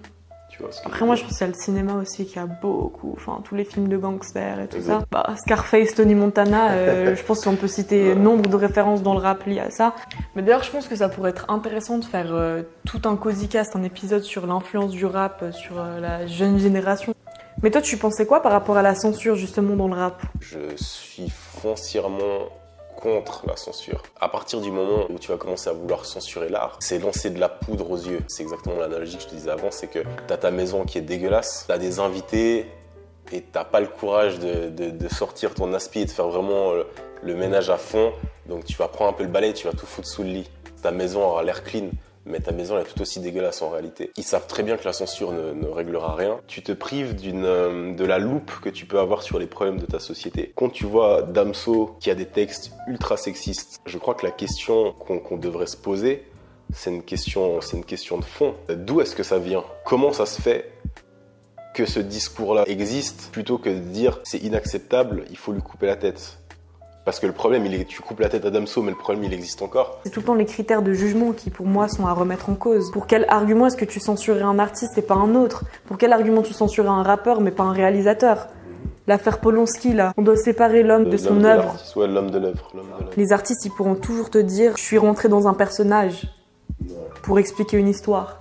Tu 0.55 0.61
vois 0.61 0.69
Après, 0.85 1.03
moi, 1.03 1.15
je 1.15 1.23
pense 1.23 1.31
qu'il 1.31 1.41
y 1.41 1.49
a 1.49 1.53
le 1.53 1.59
cinéma 1.59 1.95
aussi 1.95 2.27
qui 2.27 2.37
a 2.37 2.45
beaucoup. 2.45 3.11
Enfin, 3.17 3.41
tous 3.43 3.55
les 3.55 3.63
films 3.65 3.87
de 3.87 3.97
gangsters 3.97 4.59
et 4.59 4.67
tout 4.67 4.75
Exact. 4.77 4.99
ça. 4.99 5.05
Bah, 5.09 5.33
Scarface, 5.35 5.95
Tony 5.95 6.13
Montana, 6.13 6.73
euh, 6.73 7.15
je 7.17 7.23
pense 7.23 7.43
qu'on 7.43 7.55
peut 7.55 7.67
citer 7.67 8.09
Ouais. 8.09 8.15
nombre 8.15 8.47
de 8.47 8.55
références 8.55 9.01
dans 9.01 9.13
le 9.15 9.19
rap 9.19 9.45
liées 9.47 9.59
à 9.61 9.71
ça. 9.71 9.95
Mais 10.35 10.43
d'ailleurs, 10.43 10.61
je 10.61 10.69
pense 10.69 10.87
que 10.87 10.95
ça 10.95 11.09
pourrait 11.09 11.31
être 11.31 11.49
intéressant 11.49 11.97
de 11.97 12.05
faire 12.05 12.27
euh, 12.29 12.61
tout 12.85 13.01
un 13.05 13.15
cozy 13.15 13.47
cast, 13.47 13.75
un 13.75 13.81
épisode 13.81 14.21
sur 14.21 14.45
l'influence 14.45 14.91
du 14.91 15.07
rap 15.07 15.39
euh, 15.41 15.51
sur 15.51 15.79
euh, 15.79 15.99
la 15.99 16.27
jeune 16.27 16.59
génération. 16.59 17.15
Mais 17.63 17.71
toi, 17.71 17.81
tu 17.81 17.97
pensais 17.97 18.27
quoi 18.27 18.41
par 18.43 18.51
rapport 18.51 18.77
à 18.77 18.83
la 18.83 18.93
censure 18.93 19.35
justement 19.35 19.75
dans 19.75 19.87
le 19.87 19.95
rap? 19.95 20.21
Je 20.39 20.75
suis 20.75 21.29
foncièrement 21.31 22.49
contre 23.03 23.43
la 23.45 23.57
censure. 23.57 24.01
À 24.21 24.29
partir 24.29 24.61
du 24.61 24.71
moment 24.71 25.07
où 25.09 25.19
tu 25.19 25.29
vas 25.29 25.35
commencer 25.37 25.69
à 25.69 25.73
vouloir 25.73 26.05
censurer 26.05 26.47
l'art, 26.47 26.77
c'est 26.79 26.99
lancer 26.99 27.29
de 27.31 27.39
la 27.39 27.49
poudre 27.49 27.91
aux 27.91 27.97
yeux. 27.97 28.21
C'est 28.29 28.43
exactement 28.43 28.77
l'analogie 28.79 29.17
que 29.17 29.23
je 29.23 29.27
te 29.27 29.35
disais 29.35 29.49
avant, 29.51 29.71
c'est 29.71 29.87
que 29.87 29.99
t'as 30.27 30.37
ta 30.37 30.51
maison 30.51 30.85
qui 30.85 30.99
est 30.99 31.01
dégueulasse, 31.01 31.65
t'as 31.67 31.77
des 31.77 31.99
invités 31.99 32.65
et 33.33 33.41
t'as 33.41 33.65
pas 33.65 33.81
le 33.81 33.87
courage 33.87 34.39
de, 34.39 34.69
de- 34.69 35.09
sortir 35.09 35.53
ton 35.53 35.73
aspi 35.73 35.99
et 35.99 36.05
de 36.05 36.11
faire 36.11 36.29
vraiment 36.29 36.71
euh, 36.71 36.83
le 37.21 37.35
ménage 37.35 37.69
à 37.69 37.77
fond. 37.77 38.13
Donc 38.47 38.63
tu 38.63 38.75
vas 38.77 38.87
prendre 38.87 39.09
un 39.11 39.13
peu 39.13 39.23
le 39.23 39.29
balai, 39.29 39.53
tu 39.53 39.67
vas 39.67 39.73
tout 39.73 39.85
foutre 39.85 40.07
sous 40.07 40.23
le 40.23 40.29
lit. 40.29 40.49
Ta 40.81 40.91
maison 40.91 41.23
aura 41.25 41.43
l'air 41.43 41.63
clean. 41.63 41.89
Mais 42.25 42.39
ta 42.39 42.51
maison 42.51 42.77
est 42.79 42.83
tout 42.83 43.01
aussi 43.01 43.19
dégueulasse 43.19 43.61
en 43.61 43.69
réalité. 43.69 44.11
Ils 44.17 44.23
savent 44.23 44.47
très 44.47 44.63
bien 44.63 44.77
que 44.77 44.85
la 44.85 44.93
censure 44.93 45.31
ne, 45.31 45.67
réglera 45.67 46.15
rien. 46.15 46.39
Tu 46.47 46.61
te 46.61 46.71
prives 46.71 47.15
euh, 47.25 47.93
de 47.93 48.05
la 48.05 48.17
loupe 48.17 48.51
que 48.61 48.69
tu 48.69 48.85
peux 48.85 48.99
avoir 48.99 49.23
sur 49.23 49.39
les 49.39 49.47
problèmes 49.47 49.79
de 49.79 49.85
ta 49.85 49.99
société. 49.99 50.53
Quand 50.55 50.69
tu 50.69 50.85
vois 50.85 51.21
Damso 51.23 51.97
qui 51.99 52.09
a 52.11 52.15
des 52.15 52.25
textes 52.25 52.71
ultra 52.87 53.17
sexistes, 53.17 53.81
je 53.85 53.97
crois 53.97 54.15
que 54.15 54.25
la 54.25 54.31
question 54.31 54.93
qu'on, 54.93 55.19
qu'on 55.19 55.37
devrait 55.37 55.67
se 55.67 55.77
poser, 55.77 56.23
c'est 56.71 56.89
une 56.89 57.03
question, 57.03 57.61
c'est 57.61 57.77
une 57.77 57.85
question 57.85 58.17
de 58.17 58.25
fond. 58.25 58.55
D'où 58.69 59.01
est-ce 59.01 59.15
que 59.15 59.23
ça 59.23 59.37
vient? 59.37 59.63
Comment 59.85 60.13
ça 60.13 60.25
se 60.25 60.41
fait 60.41 60.71
que 61.73 61.85
ce 61.85 61.99
discours-là 61.99 62.63
existe 62.67 63.29
plutôt 63.31 63.57
que 63.57 63.69
de 63.69 63.79
dire 63.79 64.19
c'est 64.23 64.37
inacceptable, 64.39 65.25
il 65.29 65.37
faut 65.37 65.51
lui 65.51 65.61
couper 65.61 65.87
la 65.87 65.95
tête? 65.95 66.37
Parce 67.05 67.19
que 67.19 67.27
le 67.27 67.33
problème, 67.33 67.65
il 67.65 67.73
est, 67.75 67.85
tu 67.85 68.01
coupes 68.01 68.19
la 68.21 68.29
tête 68.29 68.45
à 68.45 68.49
Damso, 68.49 68.81
mais 68.81 68.91
le 68.91 68.97
problème, 68.97 69.23
il 69.25 69.33
existe 69.33 69.61
encore. 69.61 69.99
C'est 70.03 70.09
tout 70.09 70.21
le 70.21 70.25
temps 70.25 70.35
les 70.35 70.45
critères 70.45 70.81
de 70.81 70.93
jugement 70.93 71.31
qui, 71.33 71.49
pour 71.49 71.65
moi, 71.65 71.87
sont 71.89 72.07
à 72.07 72.13
remettre 72.13 72.49
en 72.49 72.55
cause. 72.55 72.91
Pour 72.91 73.07
quel 73.07 73.25
argument 73.29 73.67
est-ce 73.67 73.77
que 73.77 73.85
tu 73.85 73.99
censurerais 73.99 74.43
un 74.43 74.59
artiste 74.59 74.97
et 74.97 75.01
pas 75.01 75.15
un 75.15 75.35
autre? 75.35 75.63
Pour 75.85 75.97
quel 75.97 76.13
argument 76.13 76.41
tu 76.41 76.53
censurerais 76.53 76.89
un 76.91 77.03
rappeur 77.03 77.41
mais 77.41 77.51
pas 77.51 77.63
un 77.63 77.73
réalisateur? 77.73 78.47
L'affaire 79.05 79.39
Polonski, 79.41 79.91
là, 79.93 80.13
on 80.15 80.21
doit 80.21 80.37
séparer 80.37 80.81
l'homme 80.81 81.09
de 81.09 81.17
son 81.17 81.43
œuvre. 81.43 81.63
l'artiste, 81.65 81.95
Ouais, 81.97 82.07
l'homme 82.07 82.31
de 82.31 82.39
l'œuvre. 82.39 82.71
l'homme 82.73 82.85
de 82.85 83.03
l'œuvre. 83.03 83.11
Les 83.17 83.33
artistes, 83.33 83.65
ils 83.65 83.71
pourront 83.71 83.95
toujours 83.95 84.29
te 84.29 84.37
dire 84.37 84.77
je 84.77 84.83
suis 84.83 84.97
rentré 84.97 85.27
dans 85.27 85.45
un 85.49 85.53
personnage 85.53 86.25
pour 87.23 87.37
expliquer 87.37 87.77
une 87.77 87.89
histoire. 87.89 88.39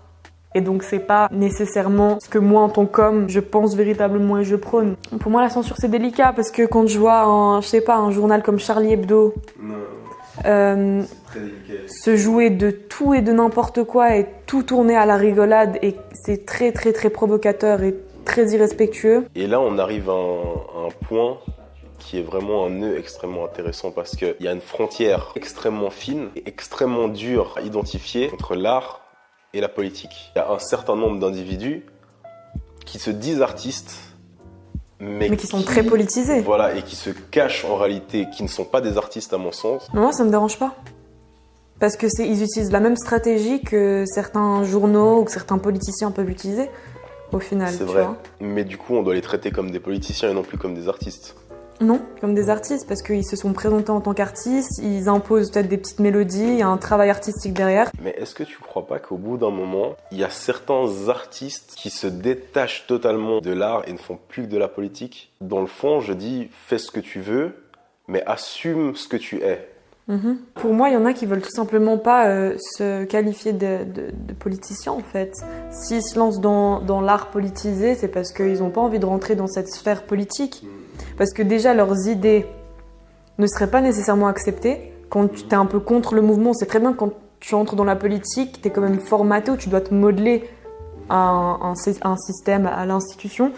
Et 0.54 0.60
donc 0.60 0.82
c'est 0.82 0.98
pas 0.98 1.28
nécessairement 1.32 2.18
ce 2.20 2.28
que 2.28 2.38
moi 2.38 2.62
en 2.62 2.68
tant 2.68 2.86
qu'homme 2.86 3.28
je 3.28 3.40
pense 3.40 3.74
véritablement 3.74 4.38
et 4.38 4.44
je 4.44 4.56
prône. 4.56 4.96
Pour 5.20 5.30
moi 5.30 5.40
la 5.40 5.50
censure 5.50 5.76
c'est 5.78 5.88
délicat 5.88 6.32
parce 6.34 6.50
que 6.50 6.66
quand 6.66 6.86
je 6.86 6.98
vois 6.98 7.22
un, 7.22 7.60
je 7.60 7.66
sais 7.68 7.80
pas, 7.80 7.96
un 7.96 8.10
journal 8.10 8.42
comme 8.42 8.58
Charlie 8.58 8.92
Hebdo 8.92 9.34
Non, 9.60 9.74
euh, 10.44 11.02
c'est 11.06 11.24
très 11.26 11.40
délicat. 11.40 11.88
se 11.88 12.16
jouer 12.16 12.50
de 12.50 12.70
tout 12.70 13.14
et 13.14 13.22
de 13.22 13.32
n'importe 13.32 13.84
quoi 13.84 14.16
et 14.16 14.26
tout 14.46 14.62
tourner 14.62 14.96
à 14.96 15.06
la 15.06 15.16
rigolade 15.16 15.78
et 15.82 15.96
c'est 16.12 16.44
très 16.44 16.72
très 16.72 16.92
très 16.92 17.10
provocateur 17.10 17.82
et 17.82 17.94
très 18.24 18.50
irrespectueux. 18.50 19.26
Et 19.34 19.46
là, 19.46 19.60
on 19.60 19.78
arrive 19.78 20.08
à 20.08 20.12
un, 20.12 20.16
à 20.16 20.86
un 20.86 21.06
point 21.08 21.38
qui 21.98 22.18
est 22.18 22.22
vraiment 22.22 22.66
un 22.66 22.70
nœud 22.70 22.98
extrêmement 22.98 23.44
intéressant 23.44 23.90
parce 23.90 24.16
qu'il 24.16 24.34
y 24.40 24.48
a 24.48 24.52
une 24.52 24.60
frontière 24.60 25.32
extrêmement 25.36 25.90
fine 25.90 26.28
et 26.36 26.42
extrêmement 26.46 27.08
dure 27.08 27.54
à 27.56 27.62
identifier 27.62 28.30
entre 28.32 28.54
l'art 28.54 29.01
et 29.54 29.60
la 29.60 29.68
politique. 29.68 30.32
Il 30.34 30.38
y 30.38 30.42
a 30.42 30.50
un 30.50 30.58
certain 30.58 30.96
nombre 30.96 31.18
d'individus 31.20 31.84
qui 32.84 32.98
se 32.98 33.10
disent 33.10 33.42
artistes, 33.42 33.98
mais, 35.00 35.28
Mais 35.28 35.36
qui 35.36 35.48
sont 35.48 35.62
très 35.62 35.82
politisés. 35.82 36.42
Voilà, 36.42 36.76
et 36.76 36.82
qui 36.82 36.94
se 36.94 37.10
cachent 37.10 37.64
en 37.64 37.74
réalité, 37.74 38.28
qui 38.30 38.44
ne 38.44 38.48
sont 38.48 38.64
pas 38.64 38.80
des 38.80 38.96
artistes 38.96 39.32
à 39.32 39.38
mon 39.38 39.50
sens. 39.50 39.88
Moi, 39.92 40.12
ça 40.12 40.22
me 40.22 40.30
dérange 40.30 40.60
pas. 40.60 40.76
Parce 41.80 41.96
que 41.96 42.06
c'est, 42.08 42.28
ils 42.28 42.40
utilisent 42.44 42.70
la 42.70 42.78
même 42.78 42.96
stratégie 42.96 43.62
que 43.62 44.04
certains 44.06 44.62
journaux 44.62 45.20
ou 45.20 45.24
que 45.24 45.32
certains 45.32 45.58
politiciens 45.58 46.12
peuvent 46.12 46.30
utiliser, 46.30 46.70
au 47.32 47.40
final. 47.40 47.72
C'est 47.72 47.78
tu 47.78 47.84
vrai. 47.84 48.04
vois. 48.04 48.16
Mais 48.38 48.62
du 48.62 48.78
coup, 48.78 48.94
on 48.94 49.02
doit 49.02 49.14
les 49.14 49.22
traiter 49.22 49.50
comme 49.50 49.72
des 49.72 49.80
politiciens 49.80 50.30
et 50.30 50.34
non 50.34 50.44
plus 50.44 50.56
comme 50.56 50.74
des 50.74 50.88
artistes. 50.88 51.34
Non, 51.82 52.00
comme 52.20 52.34
des 52.34 52.48
artistes, 52.48 52.86
parce 52.86 53.02
qu'ils 53.02 53.24
se 53.24 53.34
sont 53.34 53.52
présentés 53.52 53.90
en 53.90 54.00
tant 54.00 54.14
qu'artistes, 54.14 54.80
ils 54.82 55.08
imposent 55.08 55.50
peut-être 55.50 55.68
des 55.68 55.78
petites 55.78 55.98
mélodies, 55.98 56.44
il 56.44 56.58
y 56.58 56.62
a 56.62 56.68
un 56.68 56.76
travail 56.76 57.10
artistique 57.10 57.52
derrière. 57.54 57.90
Mais 58.02 58.14
est-ce 58.16 58.34
que 58.34 58.44
tu 58.44 58.58
crois 58.58 58.86
pas 58.86 59.00
qu'au 59.00 59.16
bout 59.16 59.36
d'un 59.36 59.50
moment, 59.50 59.96
il 60.12 60.18
y 60.18 60.24
a 60.24 60.30
certains 60.30 61.08
artistes 61.08 61.74
qui 61.76 61.90
se 61.90 62.06
détachent 62.06 62.86
totalement 62.86 63.40
de 63.40 63.52
l'art 63.52 63.82
et 63.88 63.92
ne 63.92 63.98
font 63.98 64.18
plus 64.28 64.44
que 64.44 64.48
de 64.48 64.58
la 64.58 64.68
politique? 64.68 65.32
Dans 65.40 65.60
le 65.60 65.66
fond, 65.66 66.00
je 66.00 66.12
dis 66.12 66.48
fais 66.52 66.78
ce 66.78 66.90
que 66.90 67.00
tu 67.00 67.20
veux, 67.20 67.64
mais 68.06 68.22
assume 68.26 68.94
ce 68.94 69.08
que 69.08 69.16
tu 69.16 69.42
es. 69.42 69.68
Mhm. 70.08 70.38
Pour 70.54 70.74
moi, 70.74 70.88
il 70.88 70.94
y 70.94 70.96
en 70.96 71.04
a 71.04 71.12
qui 71.12 71.26
veulent 71.26 71.42
tout 71.42 71.50
simplement 71.50 71.96
pas 71.96 72.28
euh, 72.28 72.56
se 72.58 73.04
qualifier 73.04 73.52
de, 73.52 73.84
de, 73.84 74.10
de 74.12 74.32
politiciens, 74.34 74.92
en 74.92 75.00
fait. 75.00 75.36
S'ils 75.70 76.02
se 76.02 76.18
lancent 76.18 76.40
dans, 76.40 76.80
dans 76.80 77.00
l'art 77.00 77.30
politisé, 77.30 77.94
c'est 77.94 78.08
parce 78.08 78.32
qu'ils 78.32 78.58
n'ont 78.58 78.70
pas 78.70 78.80
envie 78.80 78.98
de 78.98 79.06
rentrer 79.06 79.36
dans 79.36 79.46
cette 79.46 79.68
sphère 79.68 80.02
politique. 80.02 80.64
Parce 81.16 81.32
que 81.32 81.42
déjà, 81.42 81.74
leurs 81.74 82.08
idées 82.08 82.46
ne 83.38 83.46
seraient 83.46 83.70
pas 83.70 83.80
nécessairement 83.80 84.28
acceptées. 84.28 84.92
Quand 85.08 85.28
tu 85.28 85.44
es 85.50 85.54
un 85.54 85.66
peu 85.66 85.80
contre 85.80 86.14
le 86.14 86.22
mouvement, 86.22 86.52
c'est 86.52 86.66
très 86.66 86.80
bien 86.80 86.92
quand 86.92 87.12
tu 87.40 87.54
entres 87.54 87.74
dans 87.74 87.84
la 87.84 87.96
politique, 87.96 88.62
tu 88.62 88.68
es 88.68 88.70
quand 88.70 88.80
même 88.80 89.00
formaté 89.00 89.50
ou 89.50 89.56
tu 89.56 89.68
dois 89.68 89.80
te 89.80 89.92
modeler 89.92 90.48
à 91.08 91.58
un, 91.62 92.16
système, 92.16 92.66
à 92.66 92.86
l'institution. 92.86 93.52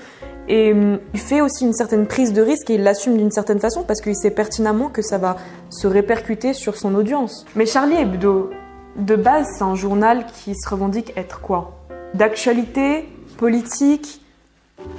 Et 0.48 0.72
hum, 0.72 0.98
il 1.12 1.20
fait 1.20 1.40
aussi 1.40 1.64
une 1.64 1.72
certaine 1.72 2.06
prise 2.06 2.32
de 2.32 2.42
risque 2.42 2.70
et 2.70 2.74
il 2.74 2.82
l'assume 2.82 3.16
d'une 3.16 3.30
certaine 3.30 3.60
façon 3.60 3.84
parce 3.84 4.00
qu'il 4.00 4.16
sait 4.16 4.30
pertinemment 4.30 4.88
que 4.88 5.02
ça 5.02 5.18
va 5.18 5.36
se 5.70 5.86
répercuter 5.86 6.52
sur 6.52 6.76
son 6.76 6.94
audience. 6.94 7.44
Mais 7.54 7.66
Charlie 7.66 7.96
Hebdo, 7.96 8.50
de 8.96 9.16
base, 9.16 9.46
c'est 9.56 9.64
un 9.64 9.74
journal 9.74 10.26
qui 10.26 10.54
se 10.54 10.68
revendique 10.68 11.12
être 11.16 11.40
quoi? 11.40 11.72
D'actualité, 12.14 13.08
politique, 13.36 14.23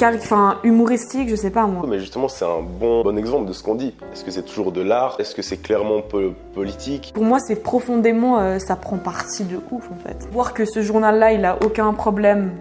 enfin, 0.02 0.58
humoristique, 0.64 1.30
je 1.30 1.36
sais 1.36 1.50
pas 1.50 1.68
moi. 1.68 1.84
Mais 1.88 2.00
justement, 2.00 2.28
c'est 2.28 2.46
un 2.46 2.62
bon, 2.62 3.04
bon 3.04 3.18
exemple 3.18 3.48
de 3.48 3.54
ce 3.54 3.64
qu'on 3.64 3.76
dit. 3.76 3.94
Est-ce 4.14 4.24
que 4.24 4.32
c'est 4.32 4.44
toujours 4.44 4.72
de 4.72 4.82
l'art? 4.82 5.16
Est-ce 5.20 5.36
que 5.36 5.42
c'est 5.42 5.58
clairement 5.58 6.02
po- 6.02 6.34
politique? 6.54 7.12
Pour 7.14 7.24
moi, 7.24 7.40
c'est 7.40 7.56
profondément, 7.62 8.40
euh, 8.40 8.60
ça 8.60 8.76
prend 8.76 8.98
parti 8.98 9.44
de 9.44 9.60
ouf 9.72 9.90
en 9.92 9.96
fait. 10.08 10.28
Voir 10.32 10.54
que 10.54 10.66
ce 10.66 10.82
journal-là, 10.82 11.34
il 11.34 11.46
a 11.46 11.58
aucun 11.64 11.94
problème, 11.94 12.52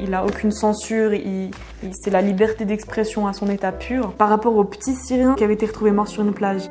il 0.00 0.14
a 0.14 0.24
aucune 0.24 0.50
censure, 0.52 1.12
il, 1.14 1.50
il- 1.82 1.92
c'est 1.92 2.10
la 2.10 2.22
liberté 2.22 2.64
d'expression 2.64 3.26
à 3.26 3.32
son 3.32 3.48
état 3.48 3.72
pur. 3.72 4.12
Par 4.12 4.28
rapport 4.28 4.56
au 4.56 4.64
petit 4.64 4.94
Syrien 4.94 5.34
qui 5.34 5.44
avait 5.44 5.54
été 5.54 5.66
retrouvé 5.66 5.90
mort 5.90 6.08
sur 6.08 6.22
une 6.22 6.32
plage, 6.32 6.62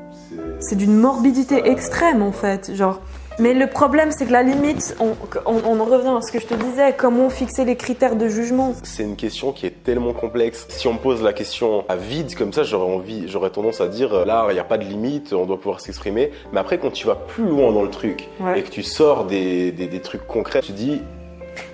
c'est 0.60 0.75
d'une 0.75 0.95
morbidité 0.98 1.69
extrême 1.69 2.21
en 2.21 2.31
fait, 2.31 2.74
genre. 2.75 3.00
Mais 3.41 3.55
le 3.55 3.65
problème, 3.65 4.12
c'est 4.12 4.27
que 4.27 4.31
la 4.31 4.43
limite, 4.43 4.95
on, 5.00 5.13
on- 5.48 5.62
on 5.65 5.79
en 5.79 5.86
revient 5.86 6.13
à 6.15 6.21
ce 6.21 6.31
que 6.31 6.39
je 6.39 6.45
te 6.45 6.53
disais, 6.53 6.93
comment 6.95 7.29
fixer 7.31 7.65
les 7.65 7.75
critères 7.75 8.15
de 8.15 8.27
jugement? 8.27 8.75
C'est 8.83 9.01
une 9.01 9.15
question 9.15 9.51
qui 9.51 9.65
est 9.65 9.83
tellement 9.83 10.13
complexe. 10.13 10.67
Si 10.69 10.88
on 10.88 10.93
me 10.93 11.00
pose 11.00 11.24
la 11.24 11.33
question 11.33 11.83
à 11.89 11.95
vide 11.95 12.36
comme 12.36 12.53
ça, 12.53 12.62
j'aurais 12.62 12.93
envie, 12.93 13.24
j'aurais 13.27 13.50
tendance 13.50 13.81
à 13.81 13.88
dire 13.88 14.13
euh, 14.13 14.25
là, 14.25 14.45
il 14.50 14.53
n'y 14.53 14.60
a 14.60 14.63
pas 14.63 14.77
de 14.77 14.83
limite, 14.83 15.33
on 15.33 15.45
doit 15.48 15.57
pouvoir 15.57 15.79
s'exprimer. 15.81 16.29
Mais 16.53 16.60
après, 16.60 16.77
quand 16.77 16.91
tu 16.91 17.07
vas 17.07 17.15
plus 17.15 17.45
loin 17.45 17.71
dans 17.71 17.81
le 17.83 17.89
truc 17.89 18.29
Ouais. 18.39 18.60
et 18.60 18.63
que 18.63 18.69
tu 18.69 18.83
sors 18.83 19.25
des, 19.25 19.71
des, 19.71 19.88
des 19.88 20.00
trucs 20.01 20.27
concrets, 20.27 20.62
tu 20.62 20.71
dis 20.74 21.01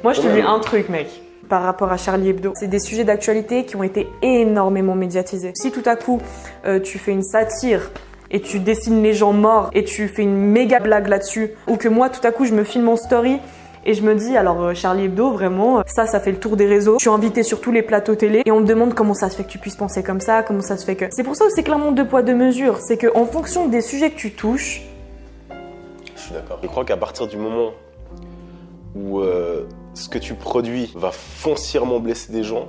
Moi, 0.04 0.14
je 0.14 0.22
te 0.22 0.28
dis 0.28 0.42
un 0.42 0.60
truc, 0.60 0.88
mec. 0.88 1.08
Par 1.50 1.64
rapport 1.64 1.92
à 1.92 1.98
Charlie 1.98 2.30
Hebdo, 2.30 2.52
c'est 2.56 2.68
des 2.68 2.80
sujets 2.80 3.04
d'actualité 3.06 3.66
qui 3.66 3.76
ont 3.78 3.84
été 3.84 4.08
énormément 4.22 4.96
médiatisés. 4.96 5.52
Si 5.56 5.72
tout 5.72 5.84
à 5.86 5.96
coup 5.96 6.22
euh, 6.66 6.80
tu 6.82 6.98
fais 6.98 7.12
une 7.14 7.24
satire 7.24 7.90
et 8.32 8.42
tu 8.42 8.60
dessines 8.60 9.02
les 9.02 9.14
gens 9.14 9.34
morts 9.34 9.70
et 9.74 9.84
tu 9.84 10.08
fais 10.08 10.24
une 10.24 10.38
méga 10.38 10.80
blague 10.80 11.08
là-dessus, 11.08 11.52
ou 11.68 11.78
que 11.78 11.88
moi 11.88 12.10
tout 12.10 12.26
à 12.26 12.32
coup 12.32 12.46
je 12.46 12.54
me 12.54 12.64
filme 12.64 12.90
en 12.90 12.96
story 12.96 13.40
et 13.86 13.94
je 13.94 14.02
me 14.02 14.16
dis 14.16 14.36
alors 14.36 14.62
euh, 14.62 14.74
Charlie 14.74 15.06
Hebdo 15.06 15.32
vraiment 15.32 15.80
euh, 15.80 15.82
ça 15.88 16.08
ça 16.08 16.20
fait 16.20 16.32
le 16.32 16.40
tour 16.40 16.58
des 16.58 16.66
réseaux. 16.66 16.96
Je 17.00 17.04
suis 17.04 17.10
invitée 17.10 17.44
sur 17.44 17.62
tous 17.62 17.72
les 17.72 17.82
plateaux 17.82 18.16
télé 18.16 18.42
et 18.46 18.52
on 18.52 18.60
me 18.60 18.66
demande 18.66 18.94
comment 18.94 19.14
ça 19.14 19.30
se 19.30 19.38
fait 19.38 19.44
que 19.44 19.50
tu 19.50 19.60
puisses 19.60 19.78
penser 19.78 20.04
comme 20.04 20.20
ça, 20.20 20.44
comment 20.44 20.62
ça 20.62 20.76
se 20.78 20.86
fait 20.86 20.96
que. 20.96 21.06
C'est 21.12 21.24
pour 21.24 21.36
ça 21.36 21.46
que 21.46 21.62
clairement 21.62 21.92
deux 21.92 22.06
poids 22.06 22.22
deux 22.22 22.36
mesures, 22.36 22.80
c'est 22.80 22.98
que 22.98 23.08
en 23.16 23.26
fonction 23.26 23.68
des 23.68 23.82
sujets 23.82 24.12
que 24.12 24.18
tu 24.18 24.32
touches, 24.32 24.82
Je 26.16 26.22
suis 26.22 26.34
d'accord. 26.34 26.60
Je 26.62 26.68
crois 26.68 26.84
qu'à 26.84 26.98
partir 26.98 27.28
du 27.28 27.38
moment 27.38 27.72
où 28.96 29.20
euh, 29.22 29.66
ce 29.94 30.10
que 30.10 30.18
tu 30.18 30.34
produis 30.34 30.92
va 30.96 31.12
foncièrement 31.12 32.00
blesser 32.00 32.34
des 32.34 32.44
gens, 32.44 32.68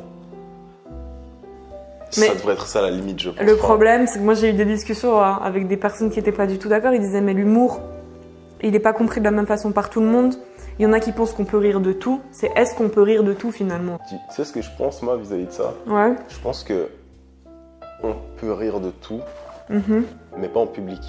Mais 2.17 2.27
ça 2.29 2.35
devrait 2.35 2.55
être 2.55 2.67
ça 2.67 2.81
la 2.81 2.91
limite, 2.91 3.21
je 3.21 3.31
pense. 3.31 3.45
Le 3.47 3.57
problème, 3.57 4.07
c'est 4.07 4.19
que 4.19 4.25
moi 4.25 4.35
j'ai 4.35 4.51
eu 4.51 4.53
des 4.55 4.65
discussions 4.65 5.21
hein, 5.23 5.39
avec 5.43 5.69
des 5.69 5.77
personnes 5.77 6.11
qui 6.11 6.19
étaient 6.19 6.33
pas 6.33 6.47
du 6.47 6.59
tout 6.59 6.69
d'accord. 6.69 6.93
Ils 6.95 7.01
disaient 7.01 7.21
mais 7.21 7.35
l'humour, 7.35 7.81
il 8.63 8.75
est 8.75 8.79
pas 8.81 8.93
compris 8.93 9.21
de 9.21 9.25
la 9.25 9.31
même 9.31 9.47
façon 9.47 9.73
par 9.73 9.91
tout 9.91 10.01
le 10.01 10.07
monde. 10.07 10.35
Il 10.79 10.85
y 10.85 10.87
en 10.87 10.93
a 10.93 11.01
qui 11.01 11.11
pensent 11.13 11.33
qu'on 11.33 11.45
peut 11.45 11.59
rire 11.59 11.81
de 11.81 11.93
tout. 11.93 12.21
C'est 12.31 12.51
est-ce 12.57 12.75
qu'on 12.75 12.89
peut 12.89 13.03
rire 13.03 13.25
de 13.25 13.33
tout 13.33 13.51
finalement? 13.51 13.99
Tu 14.09 14.15
sais 14.35 14.45
ce 14.45 14.53
que 14.53 14.63
je 14.63 14.71
pense 14.79 15.03
moi 15.03 15.17
vis-à-vis 15.17 15.47
de 15.47 15.51
ça? 15.53 15.75
Ouais. 15.87 16.15
Je 16.29 16.39
pense 16.39 16.63
que 16.63 16.89
on 18.03 18.15
peut 18.41 18.53
rire 18.53 18.79
de 18.81 18.91
tout, 18.91 19.21
Mhm. 19.69 20.05
mais 20.37 20.49
pas 20.49 20.61
en 20.61 20.67
public. 20.69 21.01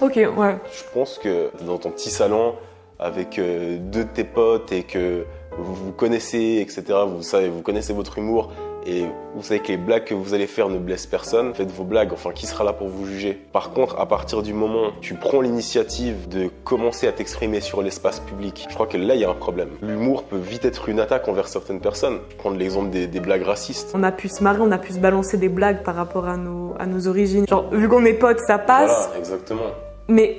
Ok, 0.00 0.16
ouais. 0.16 0.56
Je 0.72 0.82
pense 0.92 1.18
que 1.18 1.50
dans 1.64 1.78
ton 1.78 1.90
petit 1.90 2.10
salon, 2.10 2.54
avec 2.98 3.38
euh, 3.38 3.78
deux 3.78 4.04
de 4.04 4.08
tes 4.08 4.24
potes 4.24 4.72
et 4.72 4.82
que 4.82 5.24
vous 5.58 5.74
vous 5.74 5.92
connaissez, 5.92 6.58
etc. 6.60 6.98
Vous 7.06 7.22
savez, 7.22 7.48
vous 7.48 7.62
connaissez 7.62 7.92
votre 7.92 8.18
humour 8.18 8.50
et 8.84 9.04
vous 9.34 9.42
savez 9.42 9.60
que 9.60 9.68
les 9.68 9.76
blagues 9.76 10.04
que 10.04 10.14
vous 10.14 10.34
allez 10.34 10.46
faire 10.46 10.68
ne 10.68 10.78
blessent 10.78 11.06
personne. 11.06 11.54
Faites 11.54 11.70
vos 11.70 11.84
blagues. 11.84 12.12
Enfin, 12.12 12.32
qui 12.32 12.46
sera 12.46 12.64
là 12.64 12.72
pour 12.72 12.88
vous 12.88 13.06
juger? 13.06 13.40
Par 13.52 13.72
contre, 13.72 13.98
à 14.00 14.06
partir 14.06 14.42
du 14.42 14.52
moment 14.52 14.88
où 14.88 15.00
tu 15.00 15.14
prends 15.14 15.40
l'initiative 15.40 16.28
de 16.28 16.48
commencer 16.64 17.06
à 17.06 17.12
t'exprimer 17.12 17.60
sur 17.60 17.82
l'espace 17.82 18.20
public, 18.20 18.66
je 18.68 18.74
crois 18.74 18.86
que 18.86 18.96
là, 18.96 19.14
il 19.14 19.20
y 19.20 19.24
a 19.24 19.30
un 19.30 19.34
problème. 19.34 19.70
L'humour 19.82 20.24
peut 20.24 20.38
vite 20.38 20.64
être 20.64 20.88
une 20.88 20.98
attaque 20.98 21.28
envers 21.28 21.48
certaines 21.48 21.80
personnes. 21.80 22.18
Prendre 22.38 22.56
l'exemple 22.56 22.90
des, 22.90 23.06
des 23.06 23.20
blagues 23.20 23.44
racistes. 23.44 23.92
On 23.94 24.02
a 24.02 24.12
pu 24.12 24.28
se 24.28 24.42
marrer, 24.42 24.60
on 24.60 24.72
a 24.72 24.78
pu 24.78 24.92
se 24.92 24.98
balancer 24.98 25.36
des 25.36 25.48
blagues 25.48 25.82
par 25.84 25.94
rapport 25.94 26.26
à 26.26 26.36
nos, 26.36 26.74
à 26.78 26.86
nos 26.86 27.06
origines. 27.06 27.46
Genre, 27.46 27.70
vu 27.70 27.88
qu'on 27.88 28.04
est 28.04 28.14
potes, 28.14 28.40
ça 28.40 28.58
passe. 28.58 29.06
Voilà, 29.06 29.18
exactement. 29.18 29.70
Mais 30.08 30.38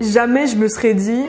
jamais 0.00 0.46
je 0.48 0.56
me 0.56 0.68
serais 0.68 0.94
dit 0.94 1.24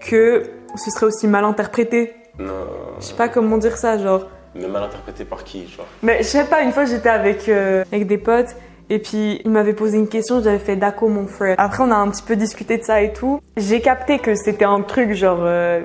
que 0.00 0.44
ce 0.76 0.90
serait 0.90 1.06
aussi 1.06 1.26
mal 1.26 1.44
interprété. 1.44 2.14
Non. 2.38 2.52
Je 2.98 3.04
sais 3.04 3.14
pas 3.14 3.28
comment 3.28 3.58
dire 3.58 3.76
ça, 3.76 3.98
genre. 3.98 4.26
Mais 4.54 4.68
mal 4.68 4.82
interprété 4.84 5.24
par 5.24 5.44
qui, 5.44 5.66
genre? 5.68 5.86
Mais 6.02 6.18
je 6.18 6.24
sais 6.28 6.44
pas, 6.44 6.62
une 6.62 6.72
fois 6.72 6.84
j'étais 6.84 7.08
avec, 7.08 7.48
euh, 7.48 7.84
avec 7.90 8.06
des 8.06 8.18
potes 8.18 8.54
et 8.90 8.98
puis 8.98 9.40
il 9.44 9.50
m'avait 9.50 9.72
posé 9.72 9.96
une 9.96 10.08
question, 10.08 10.42
j'avais 10.42 10.58
fait 10.58 10.76
d'accord 10.76 11.08
mon 11.08 11.26
frère. 11.26 11.54
Après 11.58 11.82
on 11.82 11.90
a 11.90 11.94
un 11.96 12.10
petit 12.10 12.22
peu 12.22 12.36
discuté 12.36 12.76
de 12.76 12.82
ça 12.84 13.00
et 13.00 13.12
tout. 13.14 13.40
J'ai 13.56 13.80
capté 13.80 14.18
que 14.18 14.34
c'était 14.34 14.66
un 14.66 14.82
truc 14.82 15.12
genre 15.14 15.38
euh, 15.40 15.80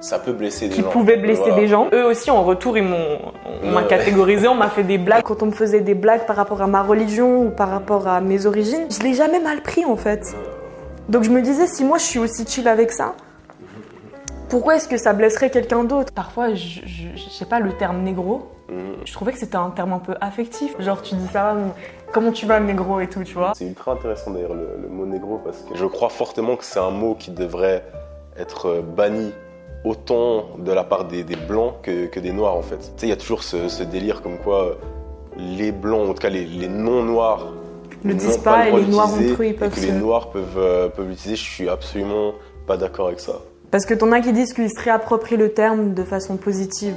Ça 0.00 0.18
peut 0.18 0.32
blesser 0.32 0.66
des 0.68 0.74
qui 0.74 0.80
gens. 0.82 0.88
pouvait 0.88 1.16
blesser 1.16 1.42
Voilà. 1.42 1.56
des 1.56 1.68
gens. 1.68 1.86
Eux 1.92 2.04
aussi 2.06 2.28
en 2.32 2.42
retour 2.42 2.76
ils 2.76 2.82
m'ont 2.82 3.18
on 3.62 3.70
m'a 3.70 3.84
catégorisé, 3.84 4.48
on 4.48 4.56
m'a 4.56 4.68
fait 4.70 4.82
des 4.82 4.98
blagues. 4.98 5.22
Quand 5.22 5.44
on 5.44 5.46
me 5.46 5.52
faisait 5.52 5.80
des 5.80 5.94
blagues 5.94 6.26
par 6.26 6.34
rapport 6.34 6.62
à 6.62 6.66
ma 6.66 6.82
religion 6.82 7.42
ou 7.46 7.50
par 7.50 7.70
rapport 7.70 8.08
à 8.08 8.20
mes 8.20 8.46
origines, 8.46 8.86
je 8.90 9.00
l'ai 9.04 9.14
jamais 9.14 9.38
mal 9.38 9.60
pris 9.62 9.84
en 9.84 9.96
fait. 9.96 10.34
Donc 11.08 11.22
je 11.22 11.30
me 11.30 11.40
disais 11.40 11.68
si 11.68 11.84
moi 11.84 11.98
je 11.98 12.04
suis 12.04 12.18
aussi 12.18 12.44
chill 12.48 12.66
avec 12.66 12.90
ça, 12.90 13.14
pourquoi 14.48 14.76
est-ce 14.76 14.88
que 14.88 14.96
ça 14.96 15.12
blesserait 15.12 15.50
quelqu'un 15.50 15.84
d'autre? 15.84 16.12
Parfois 16.12 16.54
je, 16.54 16.80
je, 16.84 17.08
je 17.16 17.28
sais 17.30 17.44
pas 17.46 17.60
le 17.60 17.72
terme 17.72 18.02
négro. 18.02 18.48
Mhm. 18.68 18.96
Je 19.04 19.12
trouvais 19.12 19.32
que 19.32 19.38
c'était 19.38 19.56
un 19.56 19.70
terme 19.70 19.92
un 19.92 19.98
peu 19.98 20.14
affectif. 20.20 20.74
Genre, 20.80 21.00
tu 21.02 21.14
dis 21.14 21.26
ça 21.28 21.56
comment 22.12 22.32
tu 22.32 22.46
vas, 22.46 22.58
négro 22.60 23.00
et 23.00 23.08
tout, 23.08 23.22
tu 23.24 23.34
vois? 23.34 23.52
C'est 23.54 23.66
ultra 23.66 23.92
intéressant 23.92 24.30
d'ailleurs 24.32 24.54
le, 24.54 24.78
le 24.82 24.88
mot 24.88 25.06
négro 25.06 25.38
parce 25.44 25.58
que 25.62 25.76
je 25.76 25.84
crois 25.86 26.08
fortement 26.08 26.56
que 26.56 26.64
c'est 26.64 26.80
un 26.80 26.90
mot 26.90 27.14
qui 27.14 27.30
devrait 27.30 27.84
être 28.38 28.82
banni 28.96 29.32
autant 29.84 30.46
de 30.58 30.72
la 30.72 30.82
part 30.84 31.04
des, 31.04 31.22
des 31.22 31.36
blancs 31.36 31.74
que, 31.82 32.06
que 32.06 32.18
des 32.20 32.32
noirs 32.32 32.56
en 32.56 32.62
fait. 32.62 32.78
Tu 32.78 32.82
sais, 32.96 33.06
il 33.06 33.08
y 33.10 33.12
a 33.12 33.16
toujours 33.16 33.42
ce, 33.44 33.68
ce 33.68 33.82
délire 33.84 34.20
comme 34.22 34.38
quoi 34.38 34.64
euh, 34.64 34.74
les 35.38 35.70
blancs, 35.70 36.08
en 36.10 36.14
tout 36.14 36.20
cas 36.20 36.28
les, 36.28 36.44
les 36.44 36.68
non-noirs, 36.68 37.52
n'ont 38.04 38.14
disent 38.14 38.38
pas 38.38 38.68
et 38.68 38.72
les 38.72 38.86
noirs 38.86 39.08
entre 39.12 39.20
eux, 39.42 39.46
ils 39.46 39.50
et 39.50 39.52
peuvent 39.54 39.70
que 39.72 39.80
se- 39.80 39.86
les 39.86 39.92
noirs 39.92 40.30
peuvent, 40.30 40.58
euh, 40.58 40.88
peuvent 40.88 41.08
l'utiliser. 41.08 41.36
Je 41.36 41.42
suis 41.50 41.68
absolument 41.68 42.32
pas 42.66 42.76
d'accord 42.76 43.06
avec 43.08 43.20
ça. 43.20 43.34
Parce 43.76 43.84
que 43.84 43.92
t'en 43.92 44.10
as 44.10 44.22
qui 44.22 44.32
disent 44.32 44.54
qu'ils 44.54 44.70
se 44.70 44.80
réapproprient 44.82 45.36
le 45.36 45.50
terme 45.50 45.92
de 45.92 46.02
façon 46.02 46.38
positive. 46.38 46.94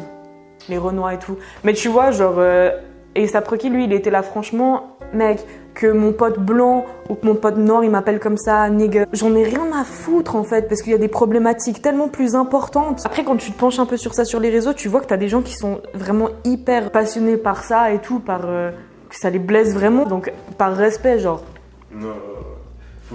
Les 0.69 0.77
Renois 0.77 1.13
et 1.13 1.19
tout. 1.19 1.35
Mais 1.65 1.73
tu 1.73 1.89
vois, 1.89 2.11
genre. 2.11 2.35
Euh, 2.37 2.71
et 3.15 3.27
Saproki, 3.27 3.69
lui, 3.69 3.83
il 3.83 3.91
était 3.91 4.09
là, 4.09 4.23
franchement, 4.23 4.95
mec, 5.11 5.45
que 5.73 5.87
mon 5.87 6.13
pote 6.13 6.39
blanc 6.39 6.85
ou 7.09 7.15
que 7.15 7.25
mon 7.25 7.35
pote 7.35 7.57
noir, 7.57 7.83
il 7.83 7.91
m'appelle 7.91 8.21
comme 8.21 8.37
ça, 8.37 8.69
nigga. 8.69 9.07
J'en 9.11 9.35
ai 9.35 9.43
rien 9.43 9.67
à 9.77 9.83
foutre, 9.83 10.37
en 10.37 10.45
fait, 10.45 10.69
parce 10.69 10.81
qu'il 10.81 10.93
y 10.93 10.95
a 10.95 10.99
des 10.99 11.09
problématiques 11.09 11.81
tellement 11.81 12.07
plus 12.07 12.33
importantes. 12.33 13.01
Après, 13.03 13.25
quand 13.25 13.35
tu 13.35 13.51
te 13.51 13.59
penches 13.59 13.79
un 13.79 13.85
peu 13.85 13.97
sur 13.97 14.13
ça 14.13 14.23
sur 14.23 14.39
les 14.39 14.49
réseaux, 14.49 14.71
tu 14.71 14.87
vois 14.87 15.01
que 15.01 15.07
t'as 15.07 15.17
des 15.17 15.27
gens 15.27 15.41
qui 15.41 15.55
sont 15.55 15.81
vraiment 15.93 16.29
hyper 16.45 16.91
passionnés 16.91 17.35
par 17.35 17.65
ça 17.65 17.91
et 17.91 17.99
tout, 17.99 18.21
par. 18.21 18.43
euh, 18.45 18.71
que 19.09 19.17
ça 19.17 19.29
les 19.29 19.39
blesse 19.39 19.73
vraiment. 19.73 20.05
Donc, 20.05 20.31
par 20.57 20.73
respect, 20.73 21.19
genre. 21.19 21.43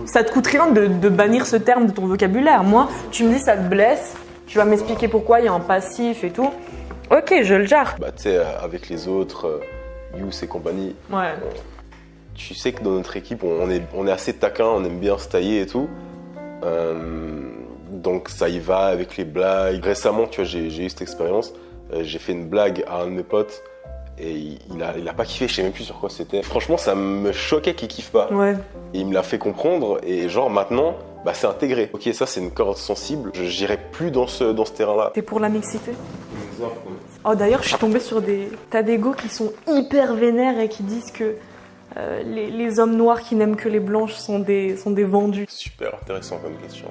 Ça 0.07 0.25
te 0.25 0.33
coûte 0.33 0.47
rien 0.47 0.71
de, 0.71 0.87
de 0.87 1.09
bannir 1.09 1.47
ce 1.47 1.57
terme 1.57 1.87
de 1.87 1.93
ton 1.93 2.07
vocabulaire. 2.07 2.65
Moi, 2.65 2.89
tu 3.11 3.25
me 3.25 3.33
dis 3.33 3.39
ça 3.39 3.57
te 3.57 3.63
blesse, 3.69 4.15
tu 4.47 4.59
vas 4.59 4.65
m'expliquer 4.65 5.09
pourquoi 5.09 5.41
il 5.41 5.47
y 5.47 5.49
a 5.49 5.53
un 5.53 5.61
passif 5.61 6.25
et 6.25 6.31
tout. 6.31 6.51
Ok, 7.11 7.35
je 7.43 7.55
le 7.55 7.65
gère. 7.67 7.97
Bah, 8.01 8.11
tu 8.11 8.25
sais, 8.25 8.37
euh, 8.39 8.45
avec 8.61 8.89
les 8.89 9.07
autres, 9.09 9.47
euh, 9.47 9.61
Yous 10.19 10.31
et 10.43 10.47
compagnie, 10.47 10.95
Ouais. 11.13 11.33
tu 12.35 12.55
sais 12.55 12.73
que 12.73 12.83
dans 12.83 12.91
notre 12.93 13.17
équipe, 13.17 13.43
on 13.45 13.69
est, 13.71 13.83
on 13.95 14.07
est 14.07 14.13
assez 14.13 14.33
taquin, 14.33 14.65
on 14.67 14.85
aime 14.85 14.99
bien 14.99 15.19
se 15.19 15.29
tailler 15.29 15.61
et 15.63 15.67
tout. 15.67 15.89
Euh, 16.65 17.41
donc 17.91 18.29
ça 18.29 18.49
y 18.49 18.59
va 18.59 18.87
avec 18.87 19.17
les 19.17 19.25
blagues. 19.25 19.83
Récemment, 19.85 20.27
tu 20.27 20.41
vois, 20.41 20.45
j'ai 20.49 20.67
eu 20.85 20.89
cette 20.89 21.03
expérience. 21.03 21.53
Euh, 21.93 22.01
j'ai 22.03 22.19
fait 22.19 22.33
une 22.33 22.47
blague 22.49 22.85
à 22.89 23.03
un 23.03 23.07
de 23.07 23.11
mes 23.11 23.23
potes 23.23 23.63
et 24.19 24.57
il, 24.73 24.83
a, 24.83 24.97
il 24.97 25.09
a 25.09 25.13
pas 25.13 25.25
kiffé, 25.25 25.49
je 25.49 25.55
sais 25.55 25.63
même 25.63 25.73
plus 25.73 25.85
sur 25.85 25.99
quoi 25.99 26.09
c'était. 26.11 26.43
Franchement, 26.43 26.77
ça 26.77 26.95
me 26.95 27.33
choquait 27.33 27.75
qu'il 27.75 27.89
kiffe 27.89 28.11
pas. 28.11 28.31
Ouais. 28.33 28.55
Et 28.93 29.01
il 29.01 29.07
me 29.07 29.15
l'a 29.15 29.23
fait 29.23 29.39
comprendre 29.39 29.99
et 30.05 30.29
genre 30.29 30.51
maintenant, 30.51 30.97
bah, 31.25 31.35
c'est 31.35 31.47
intégré. 31.47 31.91
Ok, 31.93 32.09
ça 32.13 32.27
c'est 32.27 32.41
une 32.41 32.53
corde 32.53 32.77
sensible. 32.77 33.31
Je 33.35 33.43
n'irai 33.43 33.79
plus 33.93 34.11
dans 34.11 34.27
ce, 34.27 34.45
dans 34.45 34.65
ce 34.65 34.73
terrain-là. 34.73 35.11
T'es 35.15 35.23
pour 35.23 35.41
la 35.41 35.49
mixité 35.49 35.93
Oh, 37.25 37.35
d'ailleurs, 37.35 37.63
je 37.63 37.69
suis 37.69 37.79
tombée 37.79 38.01
sur 38.01 38.23
des 38.23 38.49
tas 38.71 38.83
d'égos 38.83 39.15
qui 39.15 39.29
sont 39.29 39.53
hyper 39.67 40.15
vénères 40.15 40.61
et 40.61 40.69
qui 40.69 40.83
disent 40.83 41.11
que 41.11 41.35
euh, 41.97 42.23
les, 42.23 42.51
les 42.51 42.79
hommes 42.79 42.97
noirs 42.97 43.21
qui 43.23 43.35
n'aiment 43.35 43.57
que 43.57 43.69
les 43.69 43.81
blanches 43.81 44.15
sont 44.15 44.39
des, 44.39 44.77
sont 44.77 44.91
des 44.91 45.05
vendus. 45.05 45.47
Super 45.49 45.95
intéressant 45.95 46.39
comme 46.39 46.57
question. 46.59 46.89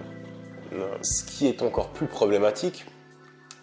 Non. 0.72 0.86
Ce 1.02 1.24
qui 1.24 1.48
est 1.48 1.62
encore 1.62 1.90
plus 1.90 2.08
problématique, 2.08 2.86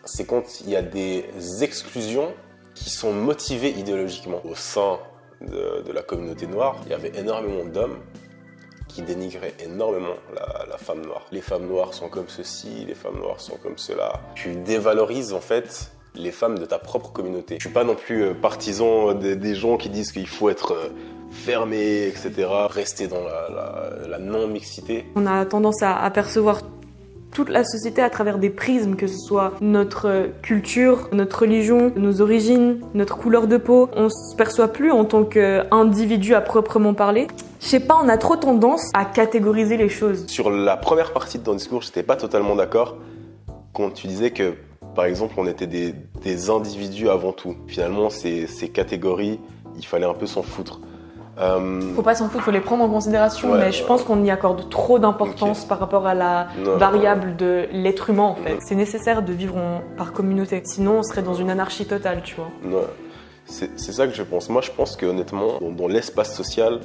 c'est 0.04 0.24
quand 0.24 0.60
il 0.62 0.70
y 0.70 0.76
a 0.76 0.82
des 0.82 1.24
exclusions 1.62 2.32
qui 2.80 2.90
sont 2.90 3.12
motivées 3.12 3.70
idéologiquement. 3.78 4.40
Au 4.44 4.54
sein 4.54 4.98
de, 5.40 5.92
la 5.92 6.02
communauté 6.02 6.46
noire, 6.46 6.76
il 6.86 6.90
y 6.90 6.94
avait 6.94 7.12
énormément 7.14 7.64
d'hommes 7.64 7.98
qui 8.88 9.02
dénigraient 9.02 9.54
énormément 9.60 10.16
la, 10.34 10.78
femme 10.78 11.02
noire. 11.02 11.26
Les 11.30 11.42
femmes 11.42 11.66
noires 11.66 11.94
sont 11.94 12.08
comme 12.08 12.28
ceci, 12.28 12.84
les 12.88 12.94
femmes 12.94 13.18
noires 13.18 13.40
sont 13.40 13.56
comme 13.62 13.76
cela. 13.76 14.20
Tu 14.34 14.56
dévalorises 14.56 15.32
en 15.32 15.40
fait 15.40 15.92
les 16.16 16.32
femmes 16.32 16.58
de 16.58 16.64
ta 16.64 16.78
propre 16.78 17.12
communauté. 17.12 17.56
Je 17.58 17.66
suis 17.66 17.72
pas 17.72 17.84
non 17.84 17.94
plus 17.94 18.24
euh, 18.24 18.34
partisan 18.34 19.14
des, 19.14 19.54
gens 19.54 19.76
qui 19.76 19.90
disent 19.90 20.10
qu'il 20.10 20.26
faut 20.26 20.48
être 20.50 20.72
euh, 20.72 20.88
fermé, 21.30 22.08
etc. 22.08 22.48
Rester 22.68 23.06
dans 23.06 23.22
la, 23.22 24.18
non-mixité. 24.18 25.06
On 25.14 25.26
a 25.26 25.46
tendance 25.46 25.82
à 25.82 25.96
apercevoir 25.98 26.62
toute 27.32 27.48
la 27.48 27.64
société 27.64 28.02
à 28.02 28.10
travers 28.10 28.38
des 28.38 28.50
prismes, 28.50 28.96
que 28.96 29.06
ce 29.06 29.18
soit 29.18 29.52
notre 29.60 30.08
euh, 30.08 30.26
culture, 30.42 31.08
notre 31.12 31.40
religion, 31.40 31.92
nos 31.96 32.20
origines, 32.20 32.80
notre 32.94 33.16
couleur 33.16 33.46
de 33.46 33.56
peau. 33.56 33.88
On 33.94 34.08
se 34.08 34.34
perçoit 34.36 34.68
plus 34.68 34.90
en 34.90 35.04
tant 35.04 35.24
qu'individu 35.24 36.34
à 36.34 36.40
proprement 36.40 36.94
parler. 36.94 37.28
Je 37.60 37.66
sais 37.66 37.80
pas, 37.80 37.98
on 38.02 38.08
a 38.08 38.16
trop 38.16 38.36
tendance 38.36 38.90
à 38.94 39.04
catégoriser 39.04 39.76
les 39.76 39.88
choses. 39.88 40.26
Sur 40.26 40.50
la 40.50 40.76
première 40.76 41.12
partie 41.12 41.38
de 41.38 41.44
ton 41.44 41.54
discours, 41.54 41.82
j'étais 41.82 42.02
pas 42.02 42.16
totalement 42.16 42.56
d'accord 42.56 42.96
quand 43.72 43.90
tu 43.90 44.08
disais 44.08 44.30
que, 44.30 44.54
par 44.94 45.04
exemple, 45.04 45.34
on 45.36 45.46
était 45.46 45.66
des, 45.66 46.50
individus 46.50 47.08
avant 47.08 47.32
tout. 47.32 47.56
Finalement, 47.66 48.10
ces 48.10 48.46
catégories, 48.72 49.38
il 49.76 49.86
fallait 49.86 50.06
un 50.06 50.14
peu 50.14 50.26
s'en 50.26 50.42
foutre. 50.42 50.80
Euh, 51.40 51.80
Faut 51.94 52.02
pas 52.02 52.14
s'en 52.14 52.28
foutre, 52.28 52.44
faut 52.44 52.50
les 52.50 52.60
prendre 52.60 52.84
en 52.84 52.88
considération, 52.88 53.52
Ouais, 53.52 53.58
mais 53.58 53.72
je 53.72 53.80
ouais. 53.82 53.86
pense 53.88 54.02
qu'on 54.04 54.22
y 54.22 54.30
accorde 54.30 54.68
trop 54.68 54.98
d'importance 54.98 55.64
par 55.64 55.78
rapport 55.78 56.06
à 56.06 56.14
la 56.14 56.48
non, 56.62 56.76
variable 56.76 57.36
de 57.36 57.66
l'être 57.72 58.10
humain 58.10 58.24
en 58.24 58.34
fait. 58.36 58.58
C'est 58.60 58.74
nécessaire 58.74 59.22
de 59.22 59.32
vivre 59.32 59.56
en- 59.56 59.80
par 59.96 60.12
communauté, 60.12 60.60
sinon 60.64 60.98
on 60.98 61.02
serait 61.02 61.22
dans 61.22 61.34
une 61.34 61.48
anarchie 61.50 61.86
totale, 61.86 62.20
tu 62.22 62.34
vois. 62.36 62.48
non. 62.64 62.82
C'est 63.46 63.92
ça 63.92 64.06
que 64.06 64.14
je 64.14 64.22
pense. 64.22 64.48
Moi, 64.48 64.60
je 64.62 64.70
pense 64.70 64.94
que 64.94 65.06
honnêtement, 65.06 65.58
dans, 65.60 65.72
dans 65.72 65.88
l'espace 65.88 66.36
social, 66.36 66.78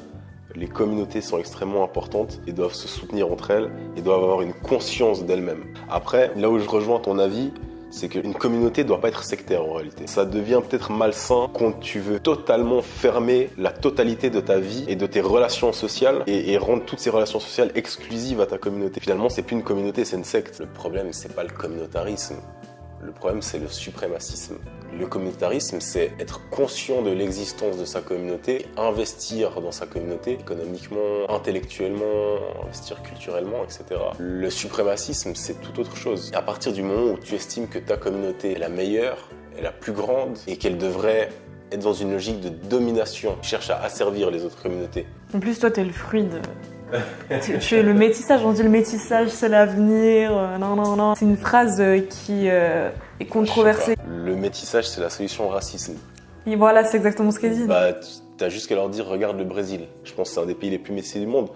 les 0.55 0.67
communautés 0.67 1.21
sont 1.21 1.37
extrêmement 1.37 1.83
importantes 1.83 2.39
et 2.47 2.53
doivent 2.53 2.73
se 2.73 2.87
soutenir 2.87 3.31
entre 3.31 3.51
elles 3.51 3.69
et 3.97 4.01
doivent 4.01 4.23
avoir 4.23 4.41
une 4.41 4.53
conscience 4.53 5.25
d'elles-mêmes. 5.25 5.63
Après, 5.91 6.31
là 6.35 6.49
où 6.49 6.57
je 6.57 6.67
rejoins 6.67 6.99
ton 6.99 7.19
avis, 7.19 7.51
c'est 7.95 8.09
qu'une 8.09 8.33
communauté 8.33 8.83
doit 8.83 8.99
pas 8.99 9.07
être 9.07 9.23
sectaire 9.23 9.63
en 9.65 9.73
réalité. 9.73 10.05
Ça 10.05 10.25
devient 10.25 10.61
peut-être 10.67 10.91
malsain 10.91 11.49
quand 11.53 11.79
tu 11.79 11.99
veux 11.99 12.19
totalement 12.19 12.81
fermer 12.81 13.49
la 13.57 13.71
totalité 13.71 14.29
de 14.29 14.41
ta 14.41 14.59
vie 14.59 14.83
et 14.87 14.97
de 14.97 15.07
tes 15.07 15.21
relations 15.21 15.71
sociales 15.71 16.23
et, 16.27 16.51
et 16.51 16.57
rendre 16.57 16.83
toutes 16.83 16.99
ces 16.99 17.09
relations 17.09 17.39
sociales 17.39 17.71
exclusives 17.75 18.41
à 18.41 18.45
ta 18.45 18.57
communauté. 18.57 18.99
Finalement, 18.99 19.29
c'est 19.29 19.43
plus 19.43 19.55
une 19.55 19.63
communauté, 19.63 20.03
c'est 20.03 20.17
une 20.17 20.25
secte. 20.25 20.59
Le 20.59 20.65
problème, 20.65 21.13
c'est 21.13 21.33
pas 21.33 21.43
le 21.43 21.51
communautarisme. 21.51 22.35
Le 23.01 23.11
problème, 23.11 23.41
c'est 23.41 23.59
le 23.59 23.67
suprémacisme. 23.67 24.57
Le 24.97 25.05
communautarisme, 25.07 25.79
c'est 25.81 26.13
être 26.19 26.49
conscient 26.49 27.01
de 27.01 27.11
l'existence 27.11 27.77
de 27.77 27.85
sa 27.85 28.01
communauté, 28.01 28.65
investir 28.77 29.61
dans 29.61 29.71
sa 29.71 29.85
communauté 29.85 30.33
économiquement, 30.33 31.29
intellectuellement, 31.29 32.37
investir 32.63 33.03
culturellement, 33.03 33.63
etc. 33.63 34.01
Le 34.17 34.49
suprémacisme, 34.49 35.35
c'est 35.35 35.61
tout 35.61 35.79
autre 35.79 35.95
chose. 35.97 36.31
À 36.33 36.41
partir 36.41 36.71
du 36.71 36.81
moment 36.81 37.13
où 37.13 37.17
tu 37.17 37.35
estimes 37.35 37.67
que 37.67 37.79
ta 37.79 37.97
communauté 37.97 38.53
est 38.53 38.59
la 38.59 38.69
meilleure, 38.69 39.29
est 39.57 39.61
la 39.61 39.71
plus 39.71 39.93
grande 39.93 40.37
et 40.47 40.57
qu'elle 40.57 40.77
devrait 40.77 41.29
être 41.71 41.81
dans 41.81 41.93
une 41.93 42.11
logique 42.11 42.39
de 42.41 42.49
domination, 42.49 43.37
tu 43.41 43.49
cherches 43.49 43.69
à 43.69 43.81
asservir 43.81 44.31
les 44.31 44.45
autres 44.45 44.61
communautés. 44.61 45.05
En 45.33 45.39
plus, 45.39 45.59
toi, 45.59 45.71
t'es 45.71 45.83
le 45.83 45.91
fruit 45.91 46.23
de. 46.23 46.39
Tu, 47.61 47.81
le 47.81 47.93
métissage, 47.93 48.43
on 48.43 48.53
dit 48.53 48.63
le 48.63 48.69
métissage, 48.69 49.29
c'est 49.29 49.49
l'avenir. 49.49 50.31
euh, 50.35 50.57
non, 50.57 50.75
non, 50.75 50.95
non. 50.95 51.15
C'est 51.15 51.25
une 51.25 51.37
phrase 51.37 51.79
euh, 51.79 51.99
qui 51.99 52.49
euh, 52.49 52.89
est 53.19 53.25
controversée. 53.25 53.95
Le 54.07 54.35
métissage, 54.35 54.87
c'est 54.87 55.01
la 55.01 55.09
solution 55.09 55.47
au 55.47 55.49
racisme. 55.49 55.95
Et 56.47 56.55
voilà, 56.55 56.83
c'est 56.83 56.97
exactement 56.97 57.31
ce 57.31 57.39
qu'elle 57.39 57.55
dit. 57.55 57.65
Bah, 57.65 57.93
t'as 58.37 58.49
juste 58.49 58.67
qu'à 58.67 58.75
leur 58.75 58.89
dire, 58.89 59.07
regarde 59.07 59.37
le 59.37 59.45
Brésil. 59.45 59.81
Je 60.03 60.13
pense 60.13 60.29
que 60.29 60.35
c'est 60.35 60.41
un 60.41 60.45
des 60.45 60.55
pays 60.55 60.69
les 60.69 60.79
plus 60.79 60.93
métissés 60.93 61.19
du 61.19 61.27
monde. 61.27 61.49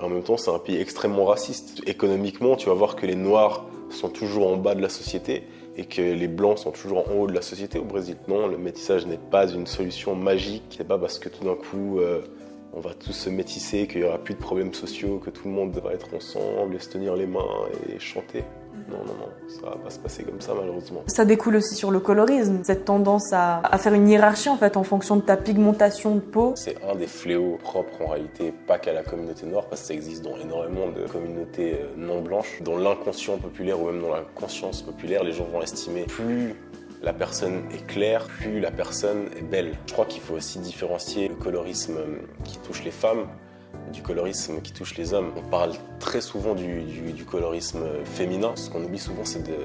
En 0.00 0.08
même 0.08 0.22
temps, 0.22 0.36
c'est 0.36 0.50
un 0.50 0.58
pays 0.58 0.80
extrêmement 0.80 1.24
raciste. 1.24 1.80
Économiquement, 1.86 2.56
tu 2.56 2.68
vas 2.68 2.74
voir 2.74 2.96
que 2.96 3.06
les 3.06 3.14
Noirs 3.14 3.66
sont 3.90 4.08
toujours 4.08 4.48
en 4.48 4.56
bas 4.56 4.74
de 4.74 4.82
la 4.82 4.88
société 4.88 5.44
et 5.76 5.84
que 5.84 6.02
les 6.02 6.28
blancs 6.28 6.58
sont 6.58 6.70
toujours 6.70 7.08
en 7.08 7.14
haut 7.14 7.26
de 7.26 7.32
la 7.32 7.42
société 7.42 7.78
au 7.78 7.84
Brésil. 7.84 8.16
Non, 8.28 8.46
le 8.46 8.58
métissage 8.58 9.06
n'est 9.06 9.18
pas 9.18 9.48
une 9.48 9.66
solution 9.66 10.14
magique. 10.14 10.74
C'est 10.76 10.86
pas 10.86 10.98
parce 10.98 11.18
que 11.18 11.28
tout 11.28 11.44
d'un 11.44 11.54
coup 11.54 11.98
euh, 11.98 12.20
on 12.74 12.80
va 12.80 12.94
tous 12.94 13.12
se 13.12 13.30
métisser, 13.30 13.86
qu'il 13.86 14.00
n'y 14.00 14.06
aura 14.06 14.18
plus 14.18 14.34
de 14.34 14.40
problèmes 14.40 14.72
sociaux, 14.72 15.18
que 15.18 15.30
tout 15.30 15.46
le 15.46 15.54
monde 15.54 15.78
va 15.82 15.92
être 15.92 16.14
ensemble 16.14 16.76
et 16.76 16.78
se 16.78 16.88
tenir 16.88 17.16
les 17.16 17.26
mains 17.26 17.44
et 17.88 17.98
chanter. 17.98 18.44
Non, 18.88 18.98
non, 18.98 19.14
non, 19.18 19.28
ça 19.48 19.70
va 19.70 19.76
pas 19.76 19.90
se 19.90 19.98
passer 19.98 20.24
comme 20.24 20.40
ça 20.40 20.54
malheureusement. 20.54 21.02
Ça 21.06 21.24
découle 21.24 21.56
aussi 21.56 21.74
sur 21.74 21.90
le 21.90 22.00
colorisme, 22.00 22.60
cette 22.64 22.86
tendance 22.86 23.32
à, 23.32 23.60
à, 23.60 23.78
faire 23.78 23.92
une 23.92 24.08
hiérarchie 24.08 24.48
en 24.48 24.56
fait 24.56 24.76
en 24.76 24.82
fonction 24.82 25.16
de 25.16 25.20
ta 25.20 25.36
pigmentation 25.36 26.14
de 26.14 26.20
peau. 26.20 26.54
C'est 26.56 26.82
un 26.82 26.94
des 26.94 27.06
fléaux 27.06 27.58
propres 27.62 28.02
en 28.02 28.08
réalité, 28.08 28.52
pas 28.66 28.78
qu'à 28.78 28.92
la 28.92 29.02
communauté 29.02 29.46
noire, 29.46 29.66
parce 29.66 29.82
que 29.82 29.88
ça 29.88 29.94
existe 29.94 30.24
dans 30.24 30.36
énormément 30.38 30.88
de 30.88 31.06
communautés 31.06 31.74
euh, 31.74 31.86
non 31.96 32.22
blanches. 32.22 32.62
Dans 32.62 32.78
l'inconscient 32.78 33.36
populaire 33.36 33.80
ou 33.80 33.86
même 33.86 34.00
dans 34.00 34.12
la 34.12 34.24
conscience 34.34 34.82
populaire, 34.82 35.22
les 35.22 35.32
gens 35.32 35.44
vont 35.44 35.62
estimer 35.62 36.04
plus 36.04 36.54
la 37.02 37.12
personne 37.12 37.64
est 37.72 37.86
claire, 37.86 38.26
plus 38.26 38.60
la 38.60 38.70
personne 38.70 39.28
est 39.36 39.42
belle. 39.42 39.74
Je 39.86 39.92
crois 39.92 40.06
qu'il 40.06 40.22
faut 40.22 40.34
aussi 40.34 40.58
différencier 40.58 41.28
le 41.28 41.34
colorisme 41.34 41.98
qui 42.44 42.58
touche 42.58 42.84
les 42.84 42.90
femmes 42.90 43.26
du 43.92 44.02
colorisme 44.02 44.60
qui 44.60 44.72
touche 44.72 44.96
les 44.96 45.14
hommes. 45.14 45.32
On 45.36 45.42
parle 45.42 45.72
très 45.98 46.20
souvent 46.20 46.54
du, 46.54 47.24
colorisme 47.24 47.84
féminin. 48.04 48.52
Ce 48.54 48.70
qu'on 48.70 48.82
oublie 48.82 48.98
souvent, 48.98 49.24
c'est 49.24 49.42
de, 49.42 49.56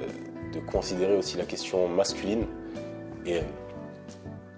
considérer 0.71 1.15
aussi 1.15 1.37
la 1.37 1.45
question 1.45 1.87
masculine. 1.87 2.45
Et 3.27 3.41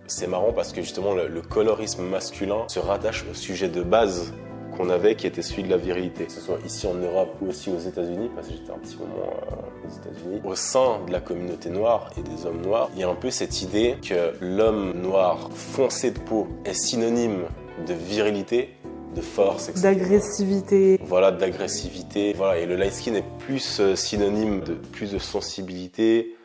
c'est 0.07 0.27
marrant 0.27 0.53
parce 0.53 0.71
que 0.71 0.81
justement, 0.81 1.13
le, 1.13 1.41
colorisme 1.41 2.03
masculin 2.03 2.63
se 2.67 2.79
rattache 2.79 3.25
au 3.29 3.33
sujet 3.33 3.67
de 3.67 3.83
base 3.83 4.33
qu'on 4.79 4.89
avait, 4.89 5.15
qui 5.15 5.27
était 5.27 5.41
celui 5.41 5.63
de 5.63 5.69
la 5.69 5.77
virilité. 5.77 6.25
Que 6.25 6.31
ce 6.31 6.39
soit 6.39 6.59
ici 6.65 6.87
en 6.87 6.93
Europe 6.93 7.35
ou 7.41 7.49
aussi 7.49 7.69
aux 7.69 7.79
États-Unis, 7.79 8.29
parce 8.33 8.47
que 8.47 8.53
j'étais 8.53 8.71
un 8.71 8.77
petit 8.77 8.95
moment 8.95 9.33
euh, 9.51 9.87
aux 9.87 9.91
États-Unis. 9.91 10.41
Au 10.45 10.55
sein 10.55 11.01
de 11.05 11.11
la 11.11 11.19
communauté 11.19 11.69
noire 11.69 12.09
et 12.17 12.21
des 12.21 12.45
hommes 12.45 12.61
noirs, 12.61 12.89
il 12.93 13.01
y 13.01 13.03
a 13.03 13.09
un 13.09 13.15
peu 13.15 13.29
cette 13.29 13.61
idée 13.61 13.97
que 14.01 14.33
l'homme 14.41 14.93
noir 15.01 15.49
foncé 15.53 16.11
de 16.11 16.19
peau 16.19 16.47
est 16.63 16.73
synonyme 16.73 17.43
de 17.85 17.93
virilité 17.93 18.75
de 19.15 19.21
force, 19.21 19.69
etc. 19.69 19.83
D'agressivité. 19.83 20.99
Voilà, 21.03 21.31
d'agressivité. 21.31 22.33
Voilà, 22.33 22.59
et 22.59 22.65
le 22.65 22.75
light 22.75 22.93
skin 22.93 23.15
est 23.15 23.25
plus 23.39 23.79
euh, 23.79 23.95
synonyme 23.95 24.61
de 24.61 24.75
plus 24.75 25.11
de 25.11 25.17
sensibilité, 25.17 26.35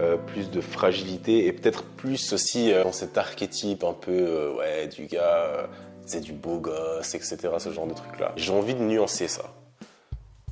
euh, 0.00 0.16
plus 0.16 0.50
de 0.50 0.60
fragilité 0.60 1.46
et 1.46 1.52
peut-être 1.52 1.84
plus 1.84 2.32
aussi 2.32 2.72
euh, 2.72 2.82
dans 2.82 2.92
cet 2.92 3.18
archétype 3.18 3.84
un 3.84 3.92
peu 3.92 4.54
ouais 4.56 4.88
du 4.88 5.06
gars, 5.06 5.68
c'est 6.06 6.20
du 6.20 6.32
beau 6.32 6.58
gosse, 6.58 7.14
etc. 7.14 7.36
Ce 7.58 7.70
genre 7.70 7.86
de 7.86 7.94
truc 7.94 8.18
là. 8.18 8.32
J'ai 8.36 8.52
envie 8.52 8.74
de 8.74 8.82
nuancer 8.82 9.28
ça. 9.28 9.44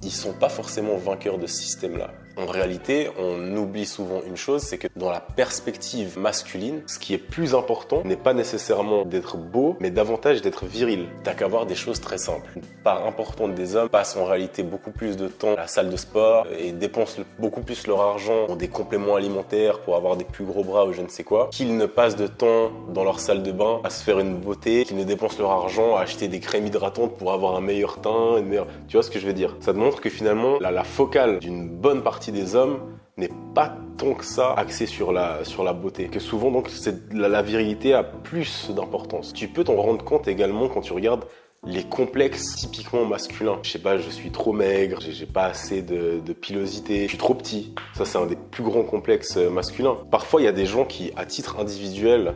Ils 0.02 0.10
sont 0.10 0.32
pas 0.32 0.48
forcément 0.48 0.96
vainqueurs 0.96 1.38
de 1.38 1.46
ce 1.46 1.62
système-là. 1.62 2.10
En 2.36 2.46
réalité, 2.46 3.10
on 3.18 3.56
oublie 3.56 3.84
souvent 3.84 4.22
une 4.26 4.38
chose, 4.38 4.62
c'est 4.62 4.78
que 4.78 4.88
dans 4.96 5.10
la 5.10 5.20
perspective 5.20 6.18
masculine, 6.18 6.82
ce 6.86 6.98
qui 6.98 7.12
est 7.12 7.18
plus 7.18 7.54
important 7.54 8.02
n'est 8.04 8.16
pas 8.16 8.32
nécessairement 8.32 9.04
d'être 9.04 9.36
beau, 9.36 9.76
mais 9.80 9.90
davantage 9.90 10.40
d'être 10.40 10.64
viril. 10.64 11.06
T'as 11.24 11.34
qu'à 11.34 11.46
voir 11.46 11.66
des 11.66 11.74
choses 11.74 12.00
très 12.00 12.16
simples. 12.16 12.50
Une 12.56 12.62
part 12.82 13.06
importante 13.06 13.54
des 13.54 13.76
hommes 13.76 13.90
passent 13.90 14.16
en 14.16 14.24
réalité 14.24 14.62
beaucoup 14.62 14.92
plus 14.92 15.18
de 15.18 15.28
temps 15.28 15.52
à 15.52 15.56
la 15.56 15.66
salle 15.66 15.90
de 15.90 15.96
sport 15.96 16.46
et 16.58 16.72
dépensent 16.72 17.20
beaucoup 17.38 17.60
plus 17.60 17.86
leur 17.86 18.00
argent 18.00 18.46
pour 18.46 18.56
des 18.56 18.68
compléments 18.68 19.16
alimentaires, 19.16 19.80
pour 19.80 19.96
avoir 19.96 20.16
des 20.16 20.24
plus 20.24 20.46
gros 20.46 20.64
bras 20.64 20.86
ou 20.86 20.94
je 20.94 21.02
ne 21.02 21.08
sais 21.08 21.24
quoi, 21.24 21.48
qu'ils 21.52 21.76
ne 21.76 21.86
passent 21.86 22.16
de 22.16 22.26
temps 22.26 22.70
dans 22.94 23.04
leur 23.04 23.20
salle 23.20 23.42
de 23.42 23.52
bain 23.52 23.80
à 23.84 23.90
se 23.90 24.02
faire 24.02 24.18
une 24.18 24.36
beauté, 24.38 24.84
qu'ils 24.84 24.96
ne 24.96 25.04
dépensent 25.04 25.38
leur 25.38 25.50
argent 25.50 25.96
à 25.96 26.00
acheter 26.00 26.28
des 26.28 26.40
crèmes 26.40 26.66
hydratantes 26.66 27.18
pour 27.18 27.32
avoir 27.32 27.56
un 27.56 27.60
meilleur 27.60 28.00
teint, 28.00 28.38
une 28.38 28.46
meilleure... 28.46 28.68
Tu 28.88 28.96
vois 28.96 29.02
ce 29.02 29.10
que 29.10 29.18
je 29.18 29.26
veux 29.26 29.34
dire? 29.34 29.54
Ça 29.60 29.74
te 29.74 29.78
que 30.00 30.10
finalement, 30.10 30.58
la, 30.60 30.84
focale 30.84 31.38
d'une 31.38 31.68
bonne 31.68 32.02
partie 32.02 32.32
des 32.32 32.54
hommes 32.54 32.78
n'est 33.16 33.30
pas 33.54 33.76
tant 33.98 34.14
que 34.14 34.24
ça 34.24 34.52
axé 34.54 34.86
sur 34.86 35.12
la, 35.12 35.44
sur 35.44 35.64
la 35.64 35.72
beauté. 35.72 36.08
Que 36.08 36.20
souvent, 36.20 36.50
donc, 36.50 36.70
la, 37.12 37.28
la 37.28 37.42
virilité 37.42 37.94
a 37.94 38.02
plus 38.02 38.70
d'importance. 38.70 39.32
Tu 39.32 39.48
peux 39.48 39.64
t'en 39.64 39.76
rendre 39.76 40.04
compte 40.04 40.28
également 40.28 40.68
quand 40.68 40.80
tu 40.80 40.92
regardes 40.92 41.24
les 41.64 41.84
complexes 41.84 42.56
typiquement 42.56 43.04
masculins. 43.04 43.58
Je 43.62 43.70
sais 43.70 43.78
pas, 43.78 43.96
je 43.96 44.10
suis 44.10 44.30
trop 44.30 44.52
maigre, 44.52 44.98
j'ai 45.00 45.26
pas 45.26 45.44
assez 45.44 45.82
de, 45.82 46.20
de, 46.24 46.32
pilosité, 46.32 47.04
je 47.04 47.08
suis 47.08 47.18
trop 47.18 47.34
petit. 47.34 47.72
Ça, 47.94 48.04
c'est 48.04 48.18
un 48.18 48.26
des 48.26 48.36
plus 48.36 48.64
grands 48.64 48.82
complexes 48.82 49.36
masculins. 49.36 49.96
Parfois, 50.10 50.40
il 50.40 50.44
y 50.44 50.48
a 50.48 50.52
des 50.52 50.66
gens 50.66 50.84
qui, 50.84 51.12
à 51.16 51.24
titre 51.24 51.60
individuel, 51.60 52.34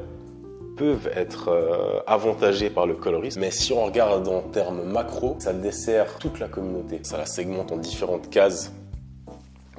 peuvent 0.76 1.10
être 1.14 1.48
euh, 1.48 2.00
avantagés 2.06 2.70
par 2.70 2.86
le 2.86 2.94
colorisme. 2.94 3.40
Mais 3.40 3.50
si 3.50 3.72
on 3.72 3.84
regarde 3.84 4.28
en 4.28 4.42
termes 4.42 4.82
macro, 4.82 5.36
ça 5.38 5.52
dessert 5.52 6.18
toute 6.18 6.38
la 6.38 6.48
communauté. 6.48 7.00
Ça 7.02 7.16
la 7.16 7.26
segmente 7.26 7.72
en 7.72 7.76
différentes 7.76 8.30
cases 8.30 8.72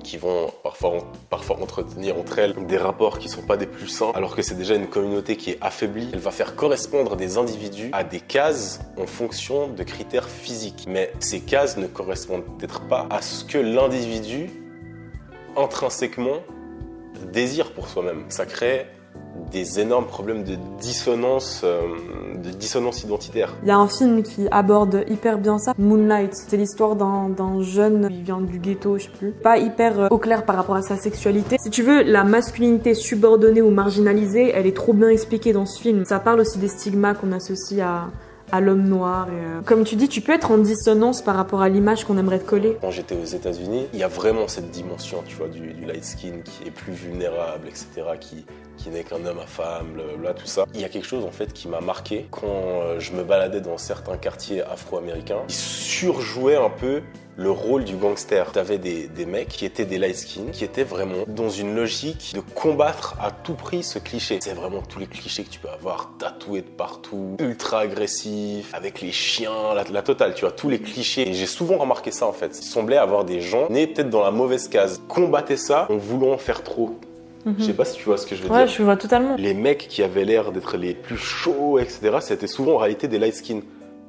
qui 0.04 0.18
vont 0.18 0.52
parfois, 0.64 1.00
parfois 1.30 1.60
entretenir 1.62 2.18
entre 2.18 2.40
elles 2.40 2.66
des 2.66 2.78
rapports 2.78 3.20
qui 3.20 3.30
sont 3.30 3.42
pas 3.42 3.58
des 3.58 3.66
plus 3.66 3.88
sains, 3.88 4.12
alors 4.16 4.36
que 4.36 4.42
c'est 4.42 4.56
déjà 4.56 4.76
une 4.76 4.88
communauté 4.88 5.36
qui 5.36 5.52
est 5.52 5.58
affaiblie. 5.60 6.10
Elle 6.14 6.20
va 6.20 6.32
faire 6.32 6.56
correspondre 6.56 7.16
des 7.16 7.38
individus 7.38 7.90
à 7.94 8.04
des 8.04 8.20
cases 8.20 8.80
en 8.98 9.06
fonction 9.06 9.68
de 9.68 9.84
critères 9.84 10.30
physiques. 10.30 10.86
Mais 10.88 11.12
ces 11.20 11.42
cases 11.42 11.78
ne 11.78 11.88
correspondent 11.88 12.46
peut-être 12.58 12.88
pas 12.88 13.08
à 13.10 13.22
ce 13.22 13.44
que 13.44 13.58
l'individu 13.58 14.50
intrinsèquement 15.56 16.42
désire 17.34 17.72
pour 17.72 17.88
soi-même. 17.88 18.26
Ça 18.30 18.46
crée 18.46 18.86
des 19.52 19.80
énormes 19.80 20.06
problèmes 20.06 20.44
de 20.44 20.56
dissonance, 20.80 21.62
euh, 21.64 21.82
de 22.44 22.50
dissonance 22.50 23.04
identitaire. 23.04 23.54
Il 23.64 23.70
y 23.70 23.72
a 23.72 23.78
un 23.78 23.88
film 23.88 24.24
qui 24.24 24.48
aborde 24.52 25.04
hyper 25.10 25.38
bien 25.38 25.58
ça, 25.58 25.74
Moonlight. 25.78 26.34
C'est 26.34 26.58
l'histoire 26.58 26.96
d'un 26.96 27.62
jeune, 27.62 28.08
il 28.12 28.24
vient 28.24 28.42
du 28.42 28.60
ghetto, 28.60 28.98
je 28.98 29.04
sais 29.04 29.10
plus, 29.10 29.32
pas 29.32 29.58
hyper 29.58 30.00
euh, 30.00 30.08
au 30.10 30.18
clair 30.18 30.46
par 30.46 30.56
rapport 30.56 30.76
à 30.76 30.82
sa 30.82 30.98
sexualité. 30.98 31.58
Si 31.60 31.70
tu 31.70 31.84
veux, 31.84 32.04
la 32.04 32.24
masculinité 32.24 32.94
subordonnée 32.94 33.62
ou 33.62 33.72
marginalisée, 33.72 34.52
elle 34.54 34.68
est 34.68 34.76
trop 34.76 34.94
bien 34.94 35.10
expliquée 35.10 35.54
dans 35.54 35.66
ce 35.66 35.82
film. 35.82 36.06
Ça 36.06 36.20
parle 36.20 36.40
aussi 36.42 36.60
des 36.60 36.68
stigmas 36.68 37.14
qu'on 37.14 37.32
associe 37.32 37.82
à, 37.82 38.08
à 38.52 38.62
l'homme 38.62 38.88
noir. 38.88 39.28
Et, 39.30 39.32
euh, 39.34 39.62
Comme 39.66 39.84
tu 39.84 39.96
dis, 39.96 40.08
tu 40.08 40.22
peux 40.22 40.34
être 40.34 40.52
en 40.52 40.58
dissonance 40.58 41.22
par 41.22 41.36
rapport 41.36 41.62
à 41.62 41.70
l'image 41.70 42.06
qu'on 42.06 42.18
aimerait 42.18 42.40
te 42.40 42.46
coller. 42.46 42.78
Quand 42.82 42.92
j'étais 42.92 43.16
aux 43.16 43.26
États-Unis, 43.26 43.88
il 43.94 44.00
y 44.00 44.04
a 44.04 44.08
vraiment 44.08 44.48
cette 44.48 44.72
dimension, 44.72 45.24
tu 45.26 45.36
vois, 45.36 45.48
du, 45.48 45.74
du, 45.74 45.86
light 45.86 46.04
skin 46.04 46.42
qui 46.44 46.68
est 46.68 46.72
plus 46.72 46.94
vulnérable, 46.94 47.68
etc., 47.68 47.88
qui, 48.20 48.46
qui 48.78 48.90
n'est 48.90 49.04
qu'un 49.04 49.26
homme 49.26 49.40
à 49.40 49.48
femme, 49.48 50.00
là, 50.24 50.34
tout 50.34 50.46
ça. 50.46 50.66
Il 50.74 50.82
y 50.82 50.86
a 50.86 50.90
quelque 50.90 51.08
chose 51.08 51.26
en 51.26 51.32
fait 51.32 51.54
qui 51.54 51.68
m'a 51.68 51.82
marqué 51.82 52.28
quand 52.32 52.48
euh, 52.48 53.00
je 53.00 53.12
me 53.14 53.24
baladais 53.24 53.62
dans 53.62 53.78
certains 53.78 54.18
quartiers 54.18 54.62
afro-américains. 54.62 55.42
Ils 55.50 55.54
surjouaient 55.56 56.56
un 56.58 56.70
peu 56.70 57.02
le 57.36 57.52
rôle 57.52 57.84
du 57.84 57.96
gangster. 57.96 58.52
T'avais 58.52 58.80
des, 58.80 59.08
des 59.08 59.26
mecs 59.26 59.50
qui 59.50 59.66
étaient 59.66 59.86
des 59.86 60.00
light 60.00 60.16
skin, 60.16 60.46
qui 60.52 60.64
étaient 60.64 60.84
vraiment 60.84 61.24
dans 61.28 61.50
une 61.50 61.76
logique 61.76 62.32
de 62.34 62.40
combattre 62.40 63.16
à 63.22 63.30
tout 63.32 63.54
prix 63.54 63.84
ce 63.84 64.00
cliché. 64.00 64.40
C'est 64.42 64.54
vraiment 64.54 64.82
tous 64.82 65.00
les 65.00 65.06
clichés 65.08 65.44
que 65.44 65.50
tu 65.50 65.60
peux 65.60 65.70
avoir, 65.70 66.12
tatoués 66.18 66.62
de 66.62 66.68
partout, 66.68 67.36
ultra 67.40 67.82
agressif, 67.82 68.74
avec 68.74 69.02
les 69.02 69.12
chiens, 69.12 69.76
la, 69.76 69.84
la 69.84 70.02
totale, 70.02 70.34
tu 70.34 70.42
vois, 70.42 70.52
tous 70.52 70.70
les 70.70 70.80
clichés. 70.80 71.30
Et 71.30 71.34
j'ai 71.34 71.46
souvent 71.46 71.78
remarqué 71.78 72.10
ça 72.12 72.26
en 72.26 72.34
fait. 72.34 72.58
Il 72.58 72.64
semblait 72.64 72.98
avoir 72.98 73.24
des 73.24 73.40
gens 73.40 73.70
nés 73.70 73.86
peut-être 73.86 74.10
dans 74.10 74.24
la 74.24 74.32
mauvaise 74.32 74.68
case, 74.68 75.02
combattaient 75.08 75.58
ça 75.58 75.88
en 75.92 75.98
voulant 75.98 76.38
faire 76.40 76.64
trop. 76.64 77.00
Je 77.58 77.64
sais 77.64 77.74
pas 77.74 77.86
si 77.86 77.98
tu 77.98 78.06
vois 78.06 78.18
ce 78.18 78.26
que 78.26 78.36
je 78.36 78.42
veux 78.42 78.50
dire. 78.50 78.58
Ouais, 78.58 78.68
je 78.68 78.84
vois 78.84 78.98
totalement. 78.98 79.36
Les 79.38 79.54
mecs 79.54 79.88
qui 79.88 80.04
avaient 80.04 80.26
l'air 80.26 80.52
d'être 80.52 80.78
les 80.78 80.94
plus 80.94 81.18
chauds, 81.18 81.80
etc., 81.80 82.18
c'était 82.22 82.48
souvent 82.48 82.74
en 82.74 82.78
réalité 82.78 83.08
des 83.08 83.20
light 83.20 83.36
skin. 83.36 83.62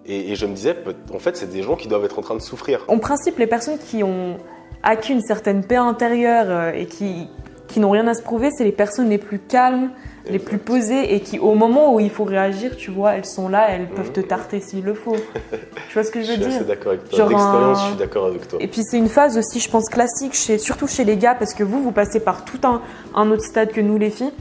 Et, 0.07 0.33
et 0.33 0.37
je 0.37 0.47
me 0.47 0.55
disais, 0.55 0.75
en 1.15 1.19
fait, 1.19 1.37
c'est 1.37 1.51
des 1.51 1.63
gens 1.63 1.77
qui 1.77 1.89
doivent 1.89 2.05
être 2.05 2.19
en 2.19 2.23
train 2.23 2.35
de 2.35 2.41
souffrir. 2.41 2.85
En 2.89 2.99
principe, 2.99 3.39
les 3.39 3.47
personnes 3.47 3.79
qui 3.79 4.03
ont 4.03 4.39
acquis 4.83 5.13
une 5.13 5.21
certaine 5.21 5.65
paix 5.65 5.77
intérieure 5.77 6.47
euh, 6.49 6.73
et 6.73 6.87
qui, 6.87 7.29
qui 7.69 7.81
n'ont 7.81 7.91
rien 7.91 8.07
à 8.09 8.15
se 8.15 8.23
prouver, 8.23 8.51
c'est 8.51 8.65
les 8.65 8.73
personnes 8.73 9.09
les 9.09 9.19
plus 9.19 9.39
calmes, 9.39 9.91
les 10.29 10.39
plus 10.39 10.59
posées 10.59 11.15
et 11.15 11.21
qui, 11.21 11.39
au 11.39 11.55
moment 11.55 11.95
où 11.95 12.01
il 12.01 12.11
faut 12.11 12.25
réagir, 12.25 12.77
tu 12.77 12.91
vois, 12.91 13.15
elles 13.15 13.25
sont 13.25 13.49
là, 13.49 13.69
elles 13.71 13.89
peuvent 13.89 14.13
te 14.13 14.21
tarter 14.21 14.61
s'il 14.61 14.85
le 14.85 14.95
faut. 14.95 15.17
tu 15.53 15.95
vois 15.95 16.03
ce 16.03 16.11
que 16.11 16.23
je 16.23 16.29
veux 16.29 16.35
je 16.35 16.41
dire 16.41 16.51
suis 16.51 16.57
assez 16.57 16.65
d'accord 16.67 16.93
avec 16.93 17.09
toi. 17.09 17.29
D'expérience, 17.29 17.79
un... 17.79 17.83
je 17.83 17.89
suis 17.89 17.97
d'accord 17.97 18.27
avec 18.27 18.49
toi. 18.49 18.59
Et 18.61 18.69
puis 18.69 18.83
c'est 18.83 18.99
une 18.99 19.09
phase 19.09 19.39
aussi, 19.39 19.61
je 19.61 19.71
pense, 19.71 19.89
classique, 19.89 20.35
chez, 20.35 20.59
surtout 20.59 20.87
chez 20.87 21.05
les 21.05 21.17
gars, 21.17 21.35
parce 21.35 21.55
que 21.55 21.63
vous, 21.63 21.83
vous 21.83 21.93
passez 21.93 22.21
par 22.21 22.45
tout 22.45 22.61
un, 22.65 22.83
un 23.15 23.31
autre 23.31 23.45
stade 23.45 23.71
que 23.71 23.81
nous, 23.81 23.99
les 23.99 24.11
filles, 24.11 24.33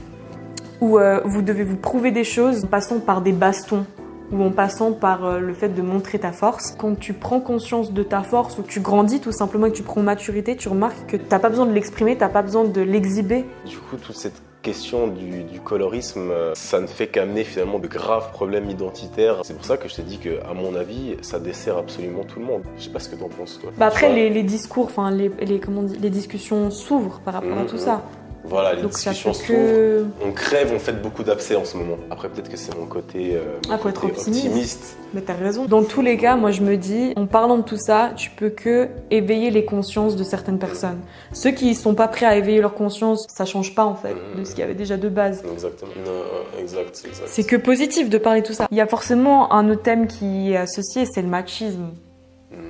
où 0.82 0.98
euh, 0.98 1.22
vous 1.26 1.42
devez 1.42 1.64
vous 1.64 1.78
prouver 1.78 2.12
des 2.12 2.24
choses 2.24 2.66
en 2.66 2.68
passant 2.68 3.00
par 3.00 3.22
des 3.22 3.32
bastons 3.32 3.86
ou 4.32 4.44
en 4.44 4.52
passant 4.52 4.92
par 4.92 5.26
euh, 5.26 5.40
le 5.40 5.54
fait 5.54 5.70
de 5.70 5.82
montrer 5.82 6.20
ta 6.20 6.32
force. 6.32 6.76
Quand 6.78 6.98
tu 7.00 7.14
prends 7.14 7.40
conscience 7.40 7.94
de 7.94 8.04
ta 8.04 8.24
force 8.24 8.58
ou 8.58 8.64
tu 8.64 8.80
grandis 8.80 9.20
tout 9.20 9.32
simplement 9.32 9.68
et 9.68 9.72
que 9.72 9.78
tu 9.78 9.84
prends 9.84 10.02
maturité, 10.02 10.56
tu 10.56 10.70
remarques 10.70 11.06
que 11.08 11.18
t'as 11.18 11.40
pas 11.40 11.50
besoin 11.50 11.66
de 11.66 11.74
l'exprimer, 11.74 12.18
t'as 12.18 12.30
pas 12.30 12.42
besoin 12.42 12.66
de 12.66 12.82
l'exhiber. 12.82 13.46
Du 13.66 13.78
coup, 13.78 13.98
toute 13.98 14.16
cette 14.16 14.42
question 14.62 15.08
du, 15.08 15.44
du 15.44 15.62
colorisme, 15.62 16.30
euh, 16.30 16.54
ça 16.54 16.82
ne 16.82 16.88
fait 16.88 17.08
qu'amener 17.08 17.46
finalement 17.46 17.80
de 17.80 17.88
graves 17.88 18.32
problèmes 18.32 18.70
identitaires. 18.70 19.40
C'est 19.44 19.54
pour 19.54 19.66
ça 19.66 19.78
que 19.78 19.88
je 19.88 19.96
t'ai 19.96 20.02
dit 20.02 20.18
que, 20.18 20.44
à 20.44 20.54
mon 20.54 20.76
avis, 20.76 21.16
ça 21.22 21.40
dessert 21.40 21.78
absolument 21.78 22.24
tout 22.24 22.40
le 22.40 22.46
monde. 22.46 22.64
Je 22.78 22.84
sais 22.84 22.90
pas 22.90 23.00
ce 23.00 23.08
que 23.08 23.16
t'en 23.16 23.30
penses 23.30 23.60
toi. 23.62 23.72
Bah 23.78 23.88
après, 23.88 24.14
les, 24.14 24.30
les, 24.30 24.44
discours, 24.44 24.86
enfin 24.86 25.10
les, 25.10 25.32
les, 25.40 25.60
comment 25.60 25.82
on 25.82 25.84
dit, 25.84 25.98
les 25.98 26.10
discussions 26.10 26.70
s'ouvrent 26.70 27.22
par 27.24 27.36
rapport 27.36 27.56
mmh, 27.56 27.62
à 27.62 27.66
tout 27.66 27.76
mmh. 27.76 27.80
ça. 27.80 28.04
Voilà, 28.48 28.76
les 28.76 28.82
Donc 28.82 28.92
discussions 28.92 29.34
que... 29.34 30.06
On 30.24 30.32
crève, 30.32 30.72
on 30.74 30.80
fait 30.80 30.94
beaucoup 30.94 31.24
d'abcès 31.24 31.56
en 31.56 31.66
ce 31.66 31.78
moment. 31.78 31.98
Après, 32.10 32.30
peut-être 32.30 32.50
que 32.50 32.58
c'est 32.58 32.76
mon 32.78 32.86
côté, 32.86 33.36
euh, 33.36 33.44
mon 33.68 33.74
Ah, 33.74 33.78
faut 33.78 33.90
être 33.90 34.02
côté 34.02 34.14
optimiste. 34.14 34.98
Mais 35.14 35.22
t'as 35.22 35.34
raison. 35.34 35.66
Dans 35.66 35.84
tous 35.84 36.02
les 36.02 36.18
cas, 36.18 36.36
moi 36.36 36.52
je 36.52 36.62
me 36.62 36.78
dis, 36.78 37.14
en 37.16 37.26
parlant 37.26 37.58
de 37.58 37.64
tout 37.64 37.78
ça, 37.78 38.12
tu 38.16 38.30
peux 38.30 38.50
que 38.50 38.88
éveiller 39.12 39.52
les 39.52 39.66
consciences 39.66 40.16
de 40.16 40.24
certaines 40.24 40.60
personnes. 40.60 41.00
Ceux 41.34 41.52
qui 41.52 41.76
sont 41.76 41.94
pas 41.94 42.08
prêts 42.08 42.26
à 42.26 42.36
éveiller 42.38 42.62
leur 42.62 42.74
conscience, 42.74 43.26
ça 43.30 43.46
change 43.46 43.76
pas 43.76 43.86
en 43.86 43.96
fait 43.96 44.16
de 44.38 44.44
ce 44.44 44.52
qu'il 44.52 44.60
y 44.60 44.64
avait 44.64 44.76
déjà 44.76 44.98
de 44.98 45.10
base. 45.10 45.44
Exactement. 45.52 45.92
Non, 46.06 46.62
exact, 46.62 47.04
exact. 47.06 47.28
C'est 47.28 47.44
que 47.44 47.56
positif 47.56 48.10
de 48.10 48.18
parler 48.18 48.42
de 48.42 48.48
tout 48.48 48.54
ça. 48.54 48.68
Il 48.72 48.78
y 48.78 48.82
a 48.82 48.88
forcément 48.88 49.54
un 49.54 49.70
autre 49.70 49.84
thème 49.84 50.08
qui 50.08 50.52
est 50.52 50.58
associé, 50.58 51.06
c'est 51.06 51.22
le 51.22 51.28
machisme. 51.28 51.92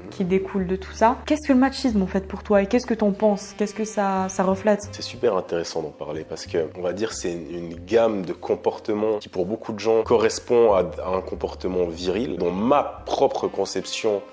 Qui 0.09 0.25
découle 0.25 0.65
de 0.65 0.75
tout 0.75 0.91
ça. 0.91 1.17
Qu'est-ce 1.25 1.47
que 1.47 1.53
le 1.53 1.59
machisme 1.59 2.01
en 2.01 2.07
fait 2.07 2.27
pour 2.27 2.41
toi? 2.41 2.61
Et 2.61 2.65
qu'est-ce 2.65 2.87
que 2.87 2.95
t'en 2.95 3.11
penses? 3.11 3.53
Qu'est-ce 3.57 3.75
que 3.75 3.85
ça, 3.85 4.27
ça 4.29 4.43
reflète? 4.43 4.89
C'est 4.91 5.03
super 5.03 5.35
intéressant 5.35 5.83
d'en 5.83 5.91
parler 5.91 6.25
parce 6.27 6.47
que, 6.47 6.69
on 6.75 6.81
va 6.81 6.93
dire, 6.93 7.13
c'est 7.13 7.31
une 7.31 7.75
gamme 7.75 8.25
de 8.25 8.33
comportements 8.33 9.19
qui, 9.19 9.29
pour 9.29 9.45
beaucoup 9.45 9.73
de 9.73 9.79
gens, 9.79 10.01
correspond 10.03 10.73
à, 10.73 10.79
à 11.03 11.09
un 11.09 11.21
comportement 11.21 11.85
viril. 11.85 12.37
Dans 12.37 12.51
ma 12.51 12.81
propre 13.05 13.47
conception 13.47 14.23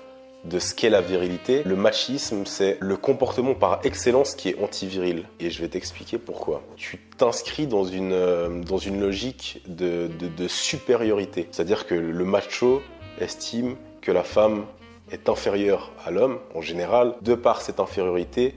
de 0.45 0.59
ce 0.59 0.73
qu'est 0.75 0.89
la 0.89 1.01
virilité, 1.01 1.63
le 1.63 1.75
machisme, 1.75 2.45
c'est 2.45 2.77
le 2.79 2.97
comportement 2.97 3.53
par 3.53 3.79
excellence 3.83 4.35
qui 4.35 4.49
est 4.49 4.63
antiviril. 4.63 5.25
Et 5.39 5.49
je 5.49 5.61
vais 5.61 5.67
t'expliquer 5.67 6.17
pourquoi. 6.17 6.63
Tu 6.75 6.99
t'inscris 7.17 7.67
dans 7.67 7.83
une, 7.83 8.13
euh, 8.13 8.63
dans 8.63 8.77
une 8.77 8.99
logique 8.99 9.61
de, 9.67 10.07
de, 10.19 10.27
de 10.27 10.47
supériorité. 10.47 11.47
C'est-à-dire 11.51 11.85
que 11.85 11.95
le 11.95 12.25
macho 12.25 12.81
estime 13.19 13.75
que 14.01 14.11
la 14.11 14.23
femme 14.23 14.65
est 15.11 15.29
inférieure 15.29 15.91
à 16.05 16.11
l'homme 16.11 16.37
en 16.55 16.61
général. 16.61 17.13
De 17.21 17.35
par 17.35 17.61
cette 17.61 17.79
infériorité, 17.79 18.55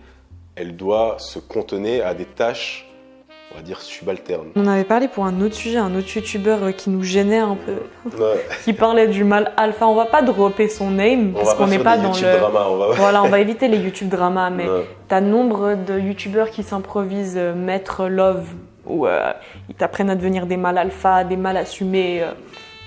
elle 0.57 0.77
doit 0.77 1.17
se 1.19 1.39
contenir 1.39 2.07
à 2.07 2.15
des 2.15 2.25
tâches, 2.25 2.87
on 3.53 3.57
va 3.57 3.63
dire, 3.63 3.81
subalternes. 3.81 4.49
On 4.57 4.67
avait 4.67 4.85
parlé 4.85 5.09
pour 5.09 5.25
un 5.25 5.41
autre 5.41 5.55
sujet, 5.55 5.79
un 5.79 5.95
autre 5.95 6.15
youtubeur 6.17 6.63
euh, 6.65 6.73
qui 6.73 6.91
nous 6.91 7.03
gênait 7.03 7.39
un 7.39 7.57
peu, 7.57 8.17
Ouais. 8.23 8.45
qui 8.65 8.73
parlait 8.73 9.09
du 9.09 9.25
mal 9.25 9.53
alpha. 9.57 9.87
On 9.87 9.95
va 9.95 10.07
pas 10.07 10.23
dropper 10.23 10.69
son 10.69 10.91
name 10.91 11.33
On 11.35 11.39
parce 11.39 11.55
qu'on 11.55 11.65
pas 11.65 11.71
n'est 11.71 11.79
pas 11.79 11.97
des 11.97 12.03
dans 12.05 12.09
YouTube 12.13 12.29
le. 12.33 12.39
drama, 12.39 12.67
on 12.69 12.77
va... 12.77 12.87
Voilà, 12.93 13.23
on 13.23 13.29
va 13.29 13.41
éviter 13.41 13.69
les 13.69 13.79
YouTube 13.79 14.09
dramas, 14.09 14.51
mais 14.51 14.69
Ouais. 14.69 14.85
t'as 15.09 15.21
nombre 15.21 15.75
de 15.77 15.99
youtubeurs 15.99 16.51
qui 16.51 16.63
s'improvisent 16.63 17.37
euh, 17.39 17.55
maître 17.55 18.07
love 18.09 18.47
ou 18.87 19.07
euh, 19.07 19.33
ils 19.69 19.75
t'apprennent 19.75 20.09
à 20.11 20.15
devenir 20.15 20.47
des 20.47 20.57
mâles 20.57 20.79
alpha, 20.79 21.23
des 21.25 21.37
mâles 21.37 21.59
assumés, 21.59 22.23
euh, 22.23 22.33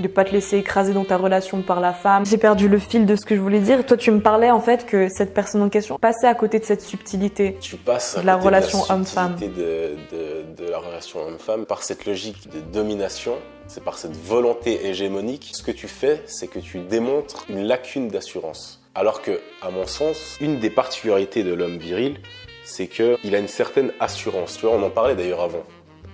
de 0.01 0.07
pas 0.07 0.23
te 0.23 0.31
laisser 0.31 0.57
écraser 0.57 0.93
dans 0.93 1.05
ta 1.05 1.17
relation 1.17 1.61
par 1.61 1.79
la 1.79 1.93
femme. 1.93 2.25
J'ai 2.25 2.37
perdu 2.37 2.67
le 2.67 2.77
fil 2.77 3.05
de 3.05 3.15
ce 3.15 3.25
que 3.25 3.35
je 3.35 3.41
voulais 3.41 3.59
dire. 3.59 3.85
Toi, 3.85 3.97
tu 3.97 4.11
me 4.11 4.19
parlais 4.19 4.51
en 4.51 4.59
fait 4.59 4.85
que 4.85 5.07
cette 5.09 5.33
personne 5.33 5.61
en 5.61 5.69
question 5.69 5.97
passait 5.97 6.27
à 6.27 6.35
côté 6.35 6.59
de 6.59 6.65
cette 6.65 6.81
subtilité. 6.81 7.57
Tu 7.61 7.75
passes 7.77 8.17
à 8.17 8.21
De 8.21 8.25
la 8.25 8.35
côté 8.35 8.45
relation 8.47 8.79
homme-femme. 8.89 9.35
De, 9.35 9.47
de, 9.47 10.65
de 10.65 10.69
la 10.69 10.79
relation 10.79 11.21
homme-femme 11.21 11.65
par 11.65 11.83
cette 11.83 12.05
logique 12.05 12.49
de 12.49 12.59
domination, 12.59 13.35
c'est 13.67 13.83
par 13.83 13.97
cette 13.97 14.15
volonté 14.17 14.87
hégémonique. 14.87 15.51
Ce 15.53 15.63
que 15.63 15.71
tu 15.71 15.87
fais, 15.87 16.21
c'est 16.25 16.47
que 16.47 16.59
tu 16.59 16.79
démontres 16.79 17.45
une 17.49 17.63
lacune 17.63 18.09
d'assurance. 18.09 18.81
Alors 18.93 19.21
que, 19.21 19.39
à 19.61 19.71
mon 19.71 19.87
sens, 19.87 20.37
une 20.41 20.59
des 20.59 20.69
particularités 20.69 21.43
de 21.43 21.53
l'homme 21.53 21.77
viril, 21.77 22.17
c'est 22.65 22.87
qu'il 22.87 23.35
a 23.35 23.37
une 23.37 23.47
certaine 23.47 23.91
assurance. 23.99 24.57
Tu 24.57 24.65
vois, 24.65 24.75
on 24.75 24.83
en 24.83 24.89
parlait 24.89 25.15
d'ailleurs 25.15 25.41
avant. 25.41 25.63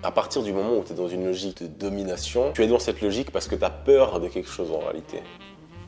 À 0.03 0.11
partir 0.11 0.43
du 0.43 0.53
moment 0.53 0.77
où 0.77 0.83
tu 0.83 0.93
es 0.93 0.95
dans 0.95 1.07
une 1.07 1.25
logique 1.25 1.63
de 1.63 1.67
domination, 1.67 2.51
tu 2.53 2.63
es 2.63 2.67
dans 2.67 2.79
cette 2.79 3.01
logique 3.01 3.31
parce 3.31 3.47
que 3.47 3.55
tu 3.55 3.63
as 3.63 3.69
peur 3.69 4.19
de 4.19 4.27
quelque 4.27 4.49
chose 4.49 4.71
en 4.71 4.79
réalité. 4.79 5.21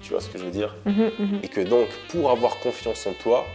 Tu 0.02 0.12
vois 0.12 0.22
ce 0.22 0.30
que 0.30 0.40
je 0.40 0.46
veux 0.46 0.52
dire? 0.52 0.76
Mhm, 0.86 1.12
mhm. 1.20 1.40
et 1.44 1.48
que 1.48 1.62
donc, 1.62 1.88
pour 2.10 2.32
avoir 2.32 2.60
confiance 2.60 3.06
en 3.06 3.14
toi, 3.14 3.46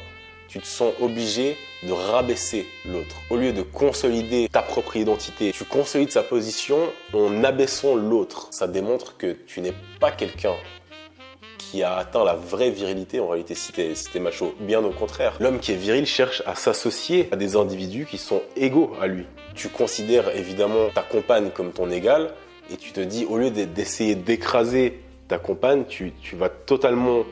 tu 0.49 0.61
te 0.61 0.67
sens 0.67 0.93
obligé 1.01 1.57
de 1.83 1.91
rabaisser 1.91 2.67
l'autre. 2.87 3.17
Au 3.31 3.37
lieu 3.37 3.53
de 3.53 3.63
consolider 3.63 4.49
ta 4.49 4.63
propre 4.63 4.97
identité, 4.97 5.53
tu 5.53 5.65
consolides 5.65 6.13
sa 6.13 6.23
position 6.23 6.79
en 7.13 7.43
abaissant 7.43 7.97
l'autre. 7.97 8.49
Ça 8.53 8.69
démontre 8.69 9.17
que 9.17 9.33
tu 9.47 9.61
n'es 9.61 9.75
pas 9.99 10.13
quelqu'un 10.13 10.55
qui 11.59 11.83
a 11.83 11.97
atteint 11.97 12.25
la 12.25 12.35
vraie 12.35 12.71
virilité 12.71 13.19
en 13.19 13.29
réalité 13.29 13.57
si 13.57 13.73
t'es 13.73 13.95
si 13.97 14.21
macho. 14.21 14.55
Bien 14.61 14.85
au 14.85 14.91
contraire, 14.91 15.37
l'homme 15.41 15.59
qui 15.59 15.73
est 15.73 15.77
viril 15.77 16.07
cherche 16.07 16.43
à 16.47 16.55
s'associer 16.55 17.29
à 17.33 17.37
des 17.37 17.57
individus 17.57 18.07
qui 18.07 18.19
sont 18.19 18.43
égaux 18.55 18.93
à 19.01 19.09
lui. 19.09 19.27
Tu 19.55 19.69
considères 19.69 20.35
évidemment 20.37 20.89
ta 20.95 21.03
compagne 21.03 21.51
comme 21.51 21.73
ton 21.73 21.91
égal 21.91 22.31
et 22.73 22.77
tu 22.77 22.93
te 22.93 23.01
dis 23.01 23.25
au 23.29 23.39
lieu 23.39 23.51
d'e- 23.51 23.67
d'essayer 23.67 24.15
d'écraser 24.15 25.01
ta 25.29 25.39
compagne, 25.39 25.85
tu, 25.89 26.13
tu 26.23 26.37
vas 26.37 26.49
totalement 26.49 27.25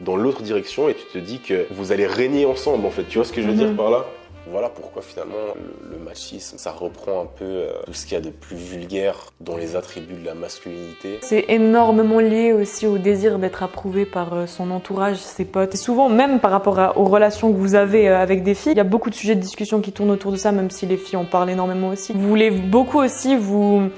dans 0.00 0.16
l'autre 0.16 0.42
direction 0.42 0.88
et 0.88 0.94
tu 0.94 1.04
te 1.12 1.18
dis 1.18 1.38
que 1.40 1.66
vous 1.70 1.92
allez 1.92 2.06
régner 2.06 2.44
ensemble 2.46 2.84
en 2.86 2.90
fait. 2.90 3.04
Tu 3.04 3.18
vois 3.18 3.24
ce 3.24 3.32
que 3.32 3.40
je 3.40 3.46
veux 3.46 3.52
Mhm. 3.54 3.58
dire 3.58 3.76
par 3.76 3.90
là? 3.90 4.04
Voilà 4.50 4.68
pourquoi 4.68 5.00
finalement 5.00 5.54
le, 5.54 5.96
le 5.96 6.04
machisme, 6.04 6.58
ça 6.58 6.70
reprend 6.70 7.22
un 7.22 7.26
peu 7.26 7.44
euh, 7.44 7.72
tout 7.86 7.94
ce 7.94 8.04
qu'il 8.04 8.12
y 8.14 8.18
a 8.18 8.20
de 8.20 8.28
plus 8.30 8.56
vulgaire 8.56 9.16
dans 9.40 9.56
les 9.56 9.74
attributs 9.74 10.20
de 10.20 10.26
la 10.26 10.34
masculinité. 10.34 11.18
C'est 11.22 11.46
énormément 11.48 12.18
lié 12.20 12.52
aussi 12.52 12.86
au 12.86 12.98
désir 12.98 13.38
d'être 13.38 13.62
approuvé 13.62 14.04
par 14.04 14.34
euh, 14.34 14.46
son 14.46 14.70
entourage, 14.70 15.16
ses 15.16 15.46
potes. 15.46 15.74
Et 15.74 15.78
souvent, 15.78 16.10
même 16.10 16.40
par 16.40 16.50
rapport 16.50 16.78
à- 16.78 16.98
aux 16.98 17.04
relations 17.04 17.50
que 17.52 17.56
vous 17.56 17.74
avez 17.74 18.08
euh, 18.08 18.18
avec 18.20 18.42
des 18.42 18.54
filles, 18.54 18.72
il 18.72 18.78
y 18.78 18.80
a 18.80 18.84
beaucoup 18.84 19.08
de 19.08 19.14
sujets 19.14 19.34
de 19.34 19.40
discussion 19.40 19.80
qui 19.80 19.92
tournent 19.92 20.10
autour 20.10 20.30
de 20.30 20.36
ça, 20.36 20.52
même 20.52 20.70
si 20.70 20.84
les 20.84 20.98
filles 20.98 21.16
en 21.18 21.24
parlent 21.24 21.48
énormément 21.50 21.88
aussi. 21.88 22.12
Vous 22.12 22.28
voulez 22.28 22.50
beaucoup 22.50 22.98
aussi 22.98 23.36
vous, 23.36 23.88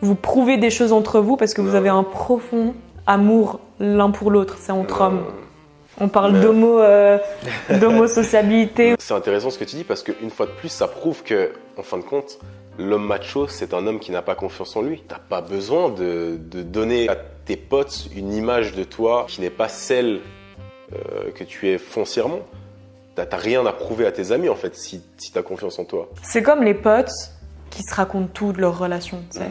vous 0.00 0.14
prouver 0.16 0.56
des 0.56 0.70
choses 0.70 0.92
entre 0.92 1.20
vous 1.20 1.36
parce 1.36 1.54
que 1.54 1.60
vous 1.60 1.76
avez 1.76 1.88
un 1.88 2.02
profond 2.02 2.74
amour 3.06 3.60
l'un 3.78 4.10
pour 4.10 4.32
l'autre. 4.32 4.56
C'est 4.58 4.72
entre 4.72 5.02
hommes. 5.02 5.22
On 6.00 6.08
parle 6.08 6.32
Mais- 6.32 6.40
d'homo, 6.42 6.80
euh, 6.80 7.18
d'homosociabilité. 7.70 8.94
C'est 8.98 9.14
intéressant 9.14 9.50
ce 9.50 9.58
que 9.58 9.64
tu 9.64 9.76
dis 9.76 9.84
parce 9.84 10.02
qu'une 10.02 10.30
fois 10.30 10.46
de 10.46 10.50
plus, 10.52 10.68
ça 10.68 10.88
prouve 10.88 11.22
que, 11.22 11.52
en 11.76 11.82
fin 11.82 11.98
de 11.98 12.02
compte, 12.02 12.38
l'homme 12.78 13.06
macho, 13.06 13.46
c'est 13.46 13.72
un 13.74 13.86
homme 13.86 14.00
qui 14.00 14.10
n'a 14.10 14.22
pas 14.22 14.34
confiance 14.34 14.74
en 14.76 14.82
lui. 14.82 15.02
T'as 15.06 15.18
pas 15.20 15.40
besoin 15.40 15.90
de, 15.90 16.36
de 16.38 16.62
donner 16.62 17.08
à 17.08 17.16
tes 17.16 17.56
potes 17.56 18.06
une 18.16 18.32
image 18.32 18.72
de 18.74 18.82
toi 18.84 19.26
qui 19.28 19.40
n'est 19.40 19.50
pas 19.50 19.68
celle 19.68 20.20
euh, 20.92 21.30
que 21.34 21.44
tu 21.44 21.68
es 21.68 21.78
foncièrement. 21.78 22.40
T'as 23.14 23.36
rien 23.36 23.64
à 23.64 23.72
prouver 23.72 24.06
à 24.06 24.12
tes 24.12 24.32
amis 24.32 24.48
en 24.48 24.56
fait 24.56 24.74
si, 24.74 25.00
si 25.18 25.30
t'as 25.32 25.42
confiance 25.42 25.78
en 25.78 25.84
toi. 25.84 26.08
C'est 26.24 26.42
comme 26.42 26.64
les 26.64 26.74
potes 26.74 27.12
qui 27.70 27.82
se 27.84 27.94
racontent 27.94 28.28
tout 28.32 28.52
de 28.52 28.60
leur 28.60 28.76
relation. 28.76 29.22
tu 29.32 29.38
sais. 29.38 29.46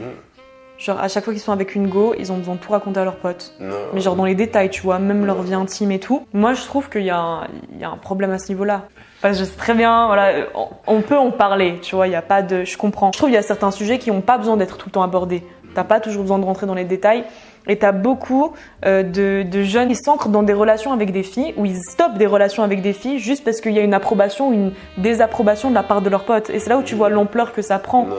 Genre, 0.84 1.00
à 1.00 1.08
chaque 1.08 1.24
fois 1.24 1.32
qu'ils 1.34 1.42
sont 1.42 1.54
avec 1.54 1.76
une 1.76 1.88
go, 1.88 2.14
ils 2.20 2.32
ont 2.34 2.38
besoin 2.38 2.56
de 2.56 2.60
tout 2.60 2.72
raconter 2.72 3.00
à 3.00 3.06
leurs 3.06 3.16
potes. 3.16 3.54
Non. 3.60 3.74
Mais 3.94 4.02
genre 4.02 4.16
dans 4.18 4.26
les 4.26 4.36
détails, 4.36 4.70
tu 4.70 4.82
vois, 4.82 5.00
même 5.00 5.26
leur 5.26 5.42
vie 5.42 5.54
intime 5.54 5.92
et 5.92 6.00
tout. 6.00 6.26
Moi, 6.34 6.54
je 6.56 6.64
trouve 6.66 6.90
qu'il 6.90 7.04
y, 7.04 7.10
a 7.10 7.18
un- 7.18 7.48
il 7.74 7.80
y 7.80 7.86
a 7.86 7.90
un 7.90 7.96
problème 7.98 8.32
à 8.32 8.38
ce 8.40 8.50
niveau-là. 8.50 8.82
Parce 9.22 9.38
que 9.38 9.46
je 9.46 9.50
sais 9.50 9.56
très 9.58 9.74
bien, 9.76 10.08
voilà, 10.08 10.46
on, 10.86 11.00
peut 11.00 11.18
en 11.18 11.32
parler, 11.32 11.80
tu 11.82 11.96
vois, 11.96 12.08
il 12.08 12.12
y 12.12 12.16
a 12.18 12.22
pas 12.22 12.42
de... 12.42 12.66
Je 12.66 12.78
comprends. 12.78 13.12
Je 13.14 13.18
trouve 13.18 13.30
qu'il 13.30 13.36
y 13.36 13.40
a 13.40 13.42
certains 13.44 13.72
sujets 13.72 13.98
qui 13.98 14.12
n'ont 14.12 14.20
pas 14.20 14.38
besoin 14.38 14.58
d'être 14.58 14.78
tout 14.78 14.88
le 14.90 14.92
temps 14.92 15.04
abordés. 15.04 15.44
T'as 15.74 15.86
pas 15.86 16.02
toujours 16.02 16.24
besoin 16.24 16.38
de 16.40 16.44
rentrer 16.46 16.68
dans 16.68 16.76
les 16.76 16.84
détails. 16.84 17.24
Et 17.66 17.78
t'as 17.78 17.94
beaucoup 17.94 18.52
euh, 18.86 19.04
de, 19.04 19.44
de 19.50 19.64
jeunes 19.64 19.88
qui 19.88 19.96
s'ancrent 19.96 20.28
dans 20.28 20.44
des 20.44 20.52
relations 20.52 20.92
avec 20.92 21.14
des 21.14 21.24
filles, 21.24 21.54
où 21.56 21.66
ils 21.66 21.82
stoppent 21.82 22.18
des 22.18 22.26
relations 22.28 22.62
avec 22.64 22.82
des 22.82 22.92
filles 22.92 23.20
juste 23.20 23.46
parce 23.46 23.62
qu'il 23.62 23.72
y 23.72 23.80
a 23.80 23.82
une 23.84 23.94
approbation 23.94 24.50
ou 24.50 24.54
une 24.54 24.74
désapprobation 24.98 25.70
de 25.70 25.76
la 25.76 25.84
part 25.84 26.02
de 26.02 26.10
leurs 26.10 26.26
potes. 26.26 26.50
Et 26.50 26.60
c'est 26.60 26.70
là 26.70 26.78
où 26.78 26.84
tu 26.84 26.96
vois 26.96 27.08
l'ampleur 27.08 27.54
que 27.54 27.62
ça 27.62 27.80
prend 27.80 28.06
Non. 28.08 28.16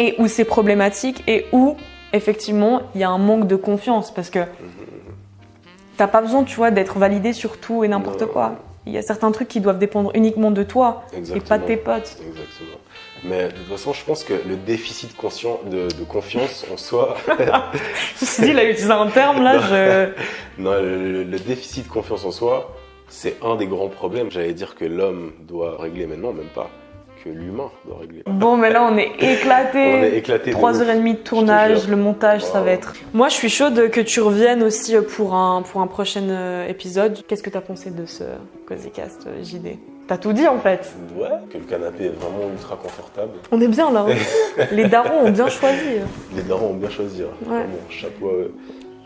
Et 0.00 0.14
où 0.18 0.26
c'est 0.26 0.46
problématique 0.46 1.22
et 1.28 1.46
où 1.52 1.76
effectivement 2.12 2.82
il 2.94 3.02
y 3.02 3.04
a 3.04 3.10
un 3.10 3.18
manque 3.18 3.46
de 3.46 3.54
confiance 3.54 4.12
parce 4.12 4.30
que 4.30 4.40
t'as 5.96 6.08
pas 6.08 6.22
besoin 6.22 6.42
tu 6.42 6.56
vois 6.56 6.70
d'être 6.70 6.98
validé 6.98 7.32
sur 7.32 7.58
tout 7.58 7.84
et 7.84 7.88
n'importe 7.88 8.26
quoi 8.26 8.56
il 8.86 8.94
y 8.94 8.98
a 8.98 9.02
certains 9.02 9.30
trucs 9.30 9.48
qui 9.48 9.60
doivent 9.60 9.78
dépendre 9.78 10.10
uniquement 10.14 10.50
de 10.50 10.62
toi 10.62 11.04
et 11.12 11.40
pas 11.40 11.58
de 11.58 11.66
tes 11.66 11.76
potes 11.76 12.16
Exactement. 12.26 12.78
Mais 13.22 13.44
de 13.44 13.50
toute 13.50 13.66
façon, 13.66 13.92
je 13.92 14.02
pense 14.02 14.24
que 14.24 14.32
le 14.32 14.56
déficit 14.56 15.14
conscient 15.14 15.60
de, 15.70 15.88
de 15.88 16.04
confiance 16.04 16.64
en 16.72 16.78
soi, 16.78 17.18
je 17.28 18.42
dis 18.42 18.48
il 18.48 18.58
a 18.58 18.64
utilisé 18.64 18.90
un 18.90 19.08
terme 19.08 19.42
là 19.42 19.60
je 19.60 20.08
non, 20.62 20.72
le, 20.72 21.24
le 21.24 21.38
déficit 21.38 21.86
de 21.86 21.92
confiance 21.92 22.24
en 22.24 22.30
soi, 22.30 22.74
c'est 23.08 23.36
un 23.42 23.56
des 23.56 23.66
grands 23.66 23.88
problèmes. 23.90 24.30
J'allais 24.30 24.54
dire 24.54 24.74
que 24.74 24.86
l'homme 24.86 25.32
doit 25.46 25.76
régler, 25.78 26.06
mais 26.06 26.16
non, 26.16 26.32
même 26.32 26.46
pas. 26.46 26.70
Que 27.24 27.28
l'humain 27.28 27.70
doit 27.84 27.98
régler. 28.00 28.22
bon 28.26 28.56
mais 28.56 28.70
là 28.70 28.82
on 28.90 28.96
est 28.96 29.10
éclaté 29.20 29.78
On 30.00 30.02
est 30.04 30.16
éclaté. 30.16 30.50
de 30.52 30.56
3h30 30.56 31.12
de 31.12 31.16
tournage, 31.18 31.86
le 31.88 31.96
montage, 31.96 32.42
ça 32.42 32.60
va 32.62 32.70
être. 32.70 32.94
Moi, 33.12 33.28
je 33.28 33.34
suis 33.34 33.50
chaude 33.50 33.90
que 33.90 34.00
tu 34.00 34.20
reviennes 34.20 34.62
aussi 34.62 34.96
pour 35.16 35.34
un, 35.34 35.60
pour 35.62 35.82
un 35.82 35.86
prochain 35.86 36.22
euh, 36.30 36.66
épisode. 36.66 37.18
Qu'est-ce 37.26 37.42
que 37.42 37.50
t'as 37.50 37.60
pensé 37.60 37.90
de 37.90 38.06
ce 38.06 38.24
CozyCast 38.66 39.26
euh, 39.26 39.42
JD 39.44 39.76
T'as 40.08 40.16
tout 40.16 40.32
dit 40.32 40.48
en 40.48 40.58
fait. 40.58 40.90
Ouais, 41.14 41.28
que 41.52 41.58
le 41.58 41.64
canapé 41.64 42.06
est 42.06 42.08
vraiment 42.08 42.50
ultra 42.52 42.76
confortable. 42.76 43.32
On 43.52 43.60
est 43.60 43.68
bien 43.68 43.92
là. 43.92 44.06
hein. 44.08 44.64
Les 44.72 44.86
darons 44.88 45.26
ont 45.26 45.30
bien 45.30 45.48
choisi. 45.48 45.96
Les 46.34 46.42
darons 46.42 46.70
ont 46.70 46.74
bien 46.74 46.90
choisi. 46.90 47.22
hein. 47.22 47.50
Ouais. 47.52 47.66
Chapeau 47.90 48.28
à 48.30 48.32
eux. 48.32 48.54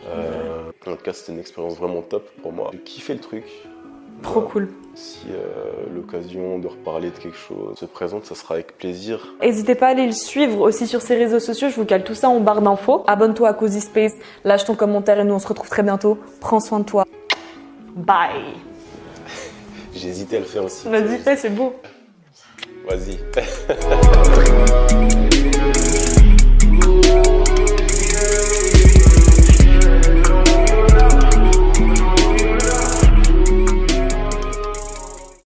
Euh, 0.07 0.71
en 0.87 0.97
tout 0.97 1.03
cas, 1.03 1.13
c'était 1.13 1.33
une 1.33 1.41
expérience 1.41 1.77
vraiment 1.79 2.03
top 2.03 2.31
pour 2.43 2.53
moi. 2.53 2.71
J'ai 2.73 2.79
kiffé 2.79 3.15
le 3.15 3.21
truc. 3.21 3.45
Trop 4.23 4.41
Voilà. 4.41 4.51
cool. 4.53 4.69
Si 4.97 5.27
euh, 5.31 5.73
l'occasion 5.93 6.61
de 6.61 6.69
reparler 6.69 7.11
de 7.11 7.17
quelque 7.19 7.37
chose 7.37 7.77
se 7.77 7.85
présente, 7.85 8.27
ça 8.27 8.37
sera 8.37 8.55
avec 8.55 8.79
plaisir. 8.79 9.35
N'hésitez 9.43 9.75
pas 9.75 9.89
à 9.89 9.91
aller 9.91 10.07
le 10.07 10.13
suivre 10.13 10.61
aussi 10.61 10.87
sur 10.87 11.03
ses 11.03 11.17
réseaux 11.17 11.41
sociaux. 11.41 11.69
Je 11.69 11.75
vous 11.75 11.85
cale 11.85 12.05
tout 12.05 12.15
ça 12.15 12.29
en 12.29 12.39
barre 12.39 12.63
d'infos. 12.63 13.03
Abonne-toi 13.09 13.49
à 13.49 13.55
Cozy 13.55 13.81
Space, 13.81 14.13
lâche 14.45 14.65
ton 14.65 14.77
commentaire 14.77 15.19
et 15.19 15.25
nous 15.25 15.35
on 15.35 15.41
se 15.41 15.49
retrouve 15.49 15.69
très 15.69 15.83
bientôt. 15.83 16.17
Prends 16.41 16.61
soin 16.61 16.79
de 16.79 16.85
toi. 16.85 17.05
Bye. 17.97 18.55
J'ai 19.95 20.09
hésité 20.11 20.37
à 20.37 20.41
le 20.41 20.47
faire 20.47 20.63
aussi. 20.65 20.89
Vas-y, 20.89 21.19
fais, 21.19 21.37
c'est 21.37 21.51
beau. 21.51 21.75
Vas-y. 22.89 23.19